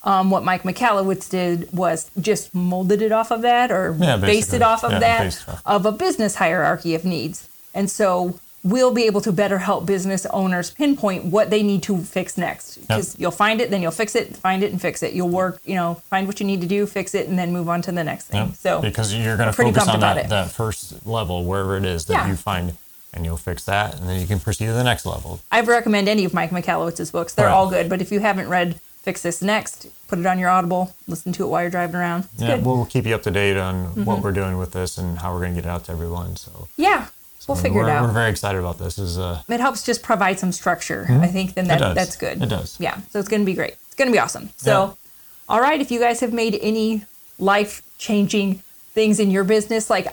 Um, 0.05 0.31
what 0.31 0.45
Mike 0.45 0.63
Michalowicz 0.65 1.31
did 1.31 1.73
was 1.73 2.11
just 2.21 2.55
molded 2.55 3.01
it 3.01 3.11
off 3.11 3.31
of 3.31 3.41
that 3.43 3.71
or 3.73 3.97
Yeah, 3.99 4.19
based 4.19 4.53
it 4.53 4.61
off 4.63 4.85
of 4.85 4.93
Yeah, 4.93 4.99
that 5.01 5.45
off. 5.49 5.63
of 5.65 5.87
a 5.87 5.93
business 5.93 6.35
hierarchy 6.37 6.95
of 6.95 7.05
needs. 7.07 7.49
And 7.75 7.91
so 7.91 8.39
we'll 8.63 8.93
be 8.93 9.05
able 9.05 9.21
to 9.23 9.33
better 9.33 9.59
help 9.59 9.87
business 9.87 10.27
owners 10.27 10.71
pinpoint 10.71 11.25
what 11.25 11.49
they 11.51 11.63
need 11.63 11.83
to 11.85 11.99
fix 11.99 12.37
next. 12.37 12.77
Because 12.83 13.15
you'll 13.19 13.31
find 13.31 13.61
it, 13.63 13.71
then 13.71 13.81
you'll 13.83 13.91
fix 13.93 14.15
it, 14.15 14.37
find 14.37 14.63
it 14.63 14.73
and 14.73 14.81
fix 14.81 15.03
it. 15.03 15.15
You'll 15.15 15.29
work, 15.31 15.61
you 15.65 15.75
know, 15.75 15.95
find 16.11 16.27
what 16.27 16.39
you 16.39 16.47
need 16.47 16.61
to 16.61 16.67
do, 16.67 16.87
fix 16.87 17.15
it, 17.15 17.27
and 17.29 17.39
then 17.39 17.53
move 17.53 17.69
on 17.71 17.81
to 17.83 17.93
the 17.93 18.05
next 18.05 18.27
thing. 18.27 18.49
Yeah, 18.49 18.53
So 18.53 18.81
because 18.83 19.15
you're 19.15 19.37
going 19.39 19.49
to 19.49 19.53
focus 19.55 19.89
on 19.89 20.01
that, 20.01 20.29
that 20.29 20.51
first 20.51 21.07
level, 21.07 21.45
wherever 21.45 21.77
it 21.79 21.85
is 21.87 22.05
that 22.07 22.13
Yeah. 22.15 22.29
you 22.29 22.37
find, 22.37 22.77
and 23.15 23.25
you'll 23.25 23.37
fix 23.39 23.65
that, 23.65 23.95
and 23.99 24.09
then 24.09 24.21
you 24.21 24.27
can 24.27 24.39
proceed 24.41 24.67
to 24.67 24.73
the 24.75 24.85
next 24.85 25.07
level. 25.07 25.41
I 25.51 25.61
recommend 25.63 26.09
any 26.09 26.25
of 26.27 26.35
Mike 26.35 26.51
Michalowicz's 26.51 27.11
books. 27.11 27.33
They're 27.35 27.47
Right. 27.47 27.53
all 27.55 27.69
good. 27.71 27.89
But 27.89 28.01
if 28.03 28.11
you 28.13 28.21
haven't 28.21 28.49
read 28.49 28.81
Fix 29.05 29.21
This 29.23 29.43
Next, 29.43 29.87
put 30.09 30.19
it 30.19 30.25
on 30.27 30.39
your 30.39 30.49
Audible, 30.49 30.95
listen 31.07 31.33
to 31.35 31.45
it 31.45 31.49
while 31.49 31.61
you're 31.63 31.71
driving 31.71 31.97
around. 31.97 32.25
It's 32.33 32.43
Yeah, 32.43 32.49
good. 32.49 32.57
Mm-hmm. 32.61 32.67
we'll 32.69 32.87
keep 32.87 33.05
you 33.05 33.15
up 33.15 33.23
to 33.25 33.31
date 33.31 33.57
on 33.59 34.05
what 34.07 34.23
we're 34.23 34.33
doing 34.33 34.57
with 34.57 34.73
this 34.73 34.97
and 34.97 35.19
how 35.19 35.33
we're 35.35 35.41
going 35.41 35.55
to 35.55 35.61
get 35.61 35.67
it 35.69 35.71
out 35.71 35.85
to 35.85 35.93
everyone. 35.93 36.37
So 36.37 36.69
yeah, 36.79 37.09
we'll 37.47 37.57
figure 37.57 37.83
it 37.83 37.91
out. 37.91 38.03
We're 38.07 38.13
very 38.13 38.31
excited 38.31 38.59
about 38.59 38.79
this. 38.79 38.99
Is 38.99 39.19
uh, 39.19 39.43
it 39.49 39.61
helps 39.61 39.85
just 39.85 40.03
provide 40.03 40.39
some 40.39 40.53
structure. 40.53 41.07
I 41.11 41.27
think 41.27 41.53
then 41.55 41.67
that, 41.69 41.95
that's 41.95 42.17
good. 42.17 42.43
It 42.43 42.49
does. 42.49 42.81
Yeah. 42.81 42.99
So 43.11 43.19
it's 43.19 43.29
going 43.29 43.43
to 43.43 43.47
be 43.47 43.55
great. 43.55 43.73
It's 43.87 43.95
going 43.95 44.09
to 44.09 44.13
be 44.13 44.19
awesome. 44.19 44.49
So, 44.57 44.97
all 45.49 45.61
right, 45.61 45.81
if 45.81 45.91
you 45.91 46.01
guys 46.01 46.21
have 46.21 46.33
made 46.33 46.59
any 46.63 47.05
life 47.39 47.83
changing 47.99 48.63
things 48.95 49.21
in 49.21 49.31
your 49.31 49.45
business, 49.45 49.91
like 49.91 50.07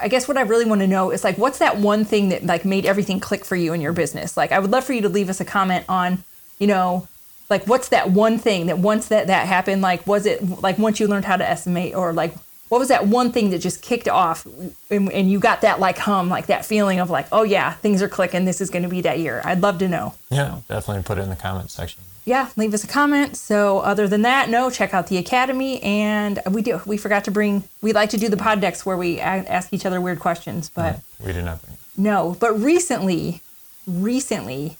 I 0.00 0.08
guess 0.08 0.26
what 0.26 0.38
I 0.38 0.42
really 0.42 0.64
want 0.64 0.80
to 0.80 0.86
know 0.86 1.10
is 1.10 1.22
like 1.22 1.36
what's 1.36 1.58
that 1.58 1.76
one 1.76 2.06
thing 2.06 2.30
that 2.30 2.46
like 2.46 2.64
made 2.64 2.86
everything 2.86 3.20
click 3.20 3.44
for 3.44 3.56
you 3.56 3.74
in 3.74 3.82
your 3.82 3.92
business? 3.92 4.38
Like 4.38 4.52
I 4.52 4.58
would 4.58 4.70
love 4.70 4.84
for 4.84 4.94
you 4.94 5.02
to 5.02 5.08
leave 5.10 5.28
us 5.28 5.40
a 5.40 5.44
comment 5.44 5.84
on, 5.88 6.24
you 6.58 6.66
know, 6.66 7.06
like 7.50 7.66
what's 7.66 7.88
that 7.88 8.10
one 8.10 8.38
thing 8.38 8.66
that 8.66 8.78
once 8.78 9.08
that 9.08 9.26
that 9.28 9.46
happened, 9.46 9.82
like 9.82 10.06
was 10.06 10.26
it 10.26 10.60
like 10.60 10.78
once 10.78 11.00
you 11.00 11.06
learned 11.08 11.24
how 11.24 11.36
to 11.36 11.48
estimate 11.48 11.94
or 11.94 12.12
like 12.12 12.34
what 12.68 12.78
was 12.78 12.88
that 12.88 13.06
one 13.06 13.32
thing 13.32 13.48
that 13.50 13.60
just 13.60 13.80
kicked 13.80 14.08
off 14.08 14.46
and, 14.90 15.10
and 15.10 15.30
you 15.30 15.38
got 15.38 15.62
that 15.62 15.80
like 15.80 15.96
hum, 15.96 16.28
like 16.28 16.46
that 16.48 16.66
feeling 16.66 17.00
of 17.00 17.08
like, 17.08 17.26
oh 17.32 17.42
yeah, 17.42 17.72
things 17.72 18.02
are 18.02 18.08
clicking. 18.10 18.44
This 18.44 18.60
is 18.60 18.68
going 18.68 18.82
to 18.82 18.88
be 18.90 19.00
that 19.00 19.18
year. 19.18 19.40
I'd 19.44 19.62
love 19.62 19.78
to 19.78 19.88
know. 19.88 20.14
yeah, 20.28 20.60
definitely 20.68 21.02
put 21.02 21.16
it 21.16 21.22
in 21.22 21.30
the 21.30 21.36
comment 21.36 21.70
section. 21.70 22.02
Yeah, 22.26 22.50
leave 22.58 22.74
us 22.74 22.84
a 22.84 22.86
comment. 22.86 23.38
So 23.38 23.78
other 23.78 24.06
than 24.06 24.20
that, 24.20 24.50
no, 24.50 24.68
check 24.68 24.92
out 24.92 25.06
the 25.06 25.16
academy. 25.16 25.82
And 25.82 26.40
we 26.50 26.60
do. 26.60 26.82
We 26.84 26.98
forgot 26.98 27.24
to 27.24 27.30
bring. 27.30 27.64
We 27.80 27.94
like 27.94 28.10
to 28.10 28.18
do 28.18 28.28
the 28.28 28.36
pod 28.36 28.60
decks 28.60 28.84
where 28.84 28.98
we 28.98 29.18
ask 29.18 29.72
each 29.72 29.86
other 29.86 29.98
weird 29.98 30.20
questions, 30.20 30.68
but 30.68 31.00
We 31.24 31.32
did 31.32 31.46
not 31.46 31.62
bring. 31.62 31.78
no. 31.96 32.36
But 32.38 32.60
recently, 32.60 33.40
recently, 33.86 34.76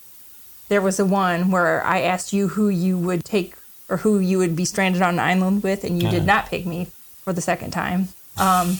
there 0.69 0.81
was 0.81 0.99
a 0.99 1.05
one 1.05 1.51
where 1.51 1.83
I 1.83 2.01
asked 2.01 2.31
you 2.31 2.47
who 2.47 2.69
you 2.69 2.97
would 2.97 3.25
take 3.25 3.55
or 3.89 3.97
who 3.97 4.19
you 4.19 4.37
would 4.37 4.55
be 4.55 4.65
stranded 4.65 5.01
on 5.01 5.15
an 5.15 5.19
island 5.19 5.63
with, 5.63 5.83
and 5.83 6.01
you 6.01 6.09
did 6.09 6.25
not 6.25 6.45
pick 6.45 6.65
me 6.65 6.87
for 7.23 7.33
the 7.33 7.41
second 7.41 7.71
time. 7.71 8.09
Um, 8.37 8.77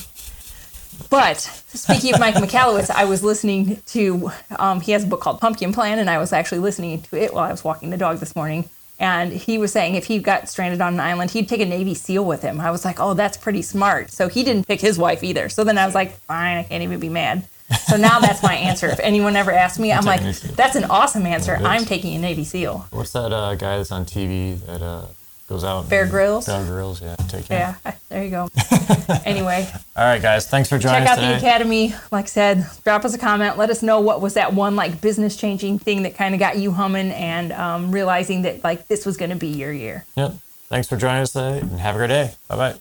but 1.10 1.40
speaking 1.74 2.14
of 2.14 2.20
Mike 2.20 2.36
Michalowicz, 2.36 2.92
I 2.92 3.06
was 3.06 3.24
listening 3.24 3.82
to, 3.88 4.32
um, 4.58 4.82
he 4.82 4.92
has 4.92 5.04
a 5.04 5.08
book 5.08 5.22
called 5.22 5.42
Pumpkin 5.42 5.74
Plan, 5.74 5.98
and 5.98 6.10
I 6.10 6.20
was 6.20 6.32
actually 6.32 6.60
listening 6.60 7.02
to 7.02 7.16
it 7.16 7.34
while 7.34 7.46
I 7.46 7.52
was 7.52 7.64
walking 7.64 7.90
the 7.90 7.98
dog 7.98 8.20
this 8.20 8.36
morning. 8.36 8.70
And 9.00 9.32
he 9.32 9.58
was 9.58 9.72
saying 9.72 9.96
if 9.96 10.06
he 10.06 10.20
got 10.20 10.50
stranded 10.50 10.82
on 10.82 10.94
an 10.94 11.00
island, 11.00 11.32
he'd 11.32 11.48
take 11.48 11.62
a 11.62 11.66
Navy 11.66 11.94
SEAL 11.94 12.26
with 12.26 12.42
him. 12.42 12.60
I 12.60 12.70
was 12.70 12.84
like, 12.84 13.00
oh, 13.00 13.14
that's 13.14 13.38
pretty 13.38 13.62
smart. 13.62 14.12
So 14.12 14.28
he 14.28 14.44
didn't 14.44 14.68
pick 14.68 14.82
his 14.82 14.98
wife 14.98 15.24
either. 15.24 15.48
So 15.48 15.64
then 15.64 15.78
I 15.78 15.86
was 15.86 15.96
like, 15.96 16.12
fine, 16.22 16.58
I 16.58 16.64
can't 16.64 16.84
even 16.84 17.00
be 17.00 17.10
mad. 17.10 17.46
So 17.88 17.96
now 17.98 18.20
that's 18.20 18.44
my 18.44 18.56
answer. 18.56 18.88
If 18.88 19.00
anyone 19.00 19.36
ever 19.36 19.52
asks 19.52 19.80
me, 19.80 19.94
I'm 19.94 20.04
like, 20.04 20.22
that's 20.22 20.76
an 20.76 20.86
awesome 20.86 21.26
answer. 21.26 21.56
I'm 21.56 21.86
taking 21.86 22.16
a 22.16 22.20
Navy 22.20 22.44
SEAL. 22.44 22.88
What's 22.92 23.14
that 23.14 23.32
uh, 23.32 23.56
guy 23.56 23.78
that's 23.78 23.92
on 23.92 24.06
TV 24.06 24.60
that 24.66 24.82
uh, 24.82 25.06
goes 25.48 25.64
out? 25.64 25.88
Bear 25.88 26.06
Grylls? 26.06 26.48
Bear 26.48 26.66
Grylls, 26.66 27.02
yeah. 27.02 27.16
Take 27.30 27.46
him. 27.46 27.76
Yeah, 27.86 27.94
there 28.10 28.24
you 28.24 28.30
go. 28.32 28.50
anyway, 29.26 29.68
All 29.96 30.04
right, 30.04 30.22
guys. 30.22 30.48
Thanks 30.48 30.68
for 30.68 30.78
joining 30.78 31.04
check 31.04 31.12
us 31.12 31.18
out 31.18 31.22
today. 31.22 31.32
the 31.34 31.38
academy. 31.38 31.94
Like 32.12 32.26
I 32.26 32.28
said, 32.28 32.68
drop 32.84 33.06
us 33.06 33.14
a 33.14 33.18
comment. 33.18 33.58
Let 33.58 33.70
us 33.70 33.82
know 33.84 34.00
what 34.02 34.20
was 34.22 34.34
that 34.34 34.54
one 34.54 34.76
like 34.76 35.00
business 35.00 35.36
changing 35.36 35.80
thing 35.80 36.04
that 36.04 36.16
kind 36.16 36.34
of 36.34 36.40
got 36.40 36.58
you 36.58 36.72
humming 36.72 37.12
and 37.12 37.52
um, 37.54 37.92
realizing 37.92 38.42
that 38.44 38.64
like 38.64 38.88
this 38.88 39.06
was 39.06 39.16
going 39.16 39.30
to 39.30 39.36
be 39.36 39.48
your 39.50 39.72
year. 39.72 40.06
Yep. 40.16 40.34
Thanks 40.70 40.88
for 40.88 40.98
joining 40.98 41.22
us 41.22 41.34
today 41.34 41.60
and 41.60 41.80
have 41.80 41.96
a 41.96 41.98
great 42.00 42.08
day. 42.08 42.34
Bye 42.48 42.56
bye. 42.56 42.76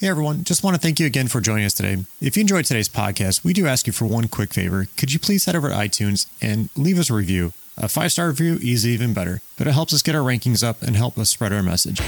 Hey 0.00 0.08
everyone, 0.08 0.42
just 0.42 0.64
want 0.64 0.74
to 0.74 0.80
thank 0.80 0.98
you 0.98 1.06
again 1.06 1.28
for 1.28 1.40
joining 1.40 1.64
us 1.64 1.74
today. 1.74 2.04
If 2.20 2.36
you 2.36 2.40
enjoyed 2.40 2.64
today's 2.64 2.88
podcast, 2.88 3.44
we 3.44 3.52
do 3.52 3.68
ask 3.68 3.86
you 3.86 3.92
for 3.92 4.04
one 4.04 4.26
quick 4.26 4.52
favor. 4.52 4.88
Could 4.96 5.12
you 5.12 5.20
please 5.20 5.44
head 5.44 5.54
over 5.54 5.68
to 5.68 5.74
iTunes 5.74 6.26
and 6.40 6.70
leave 6.76 6.98
us 6.98 7.08
a 7.08 7.14
review? 7.14 7.52
A 7.78 7.88
five 7.88 8.10
star 8.12 8.28
review 8.28 8.58
is 8.62 8.86
even 8.86 9.14
better, 9.14 9.40
but 9.56 9.66
it 9.66 9.72
helps 9.72 9.94
us 9.94 10.02
get 10.02 10.14
our 10.14 10.22
rankings 10.22 10.66
up 10.66 10.82
and 10.82 10.96
help 10.96 11.16
us 11.18 11.30
spread 11.30 11.52
our 11.52 11.62
message. 11.62 12.00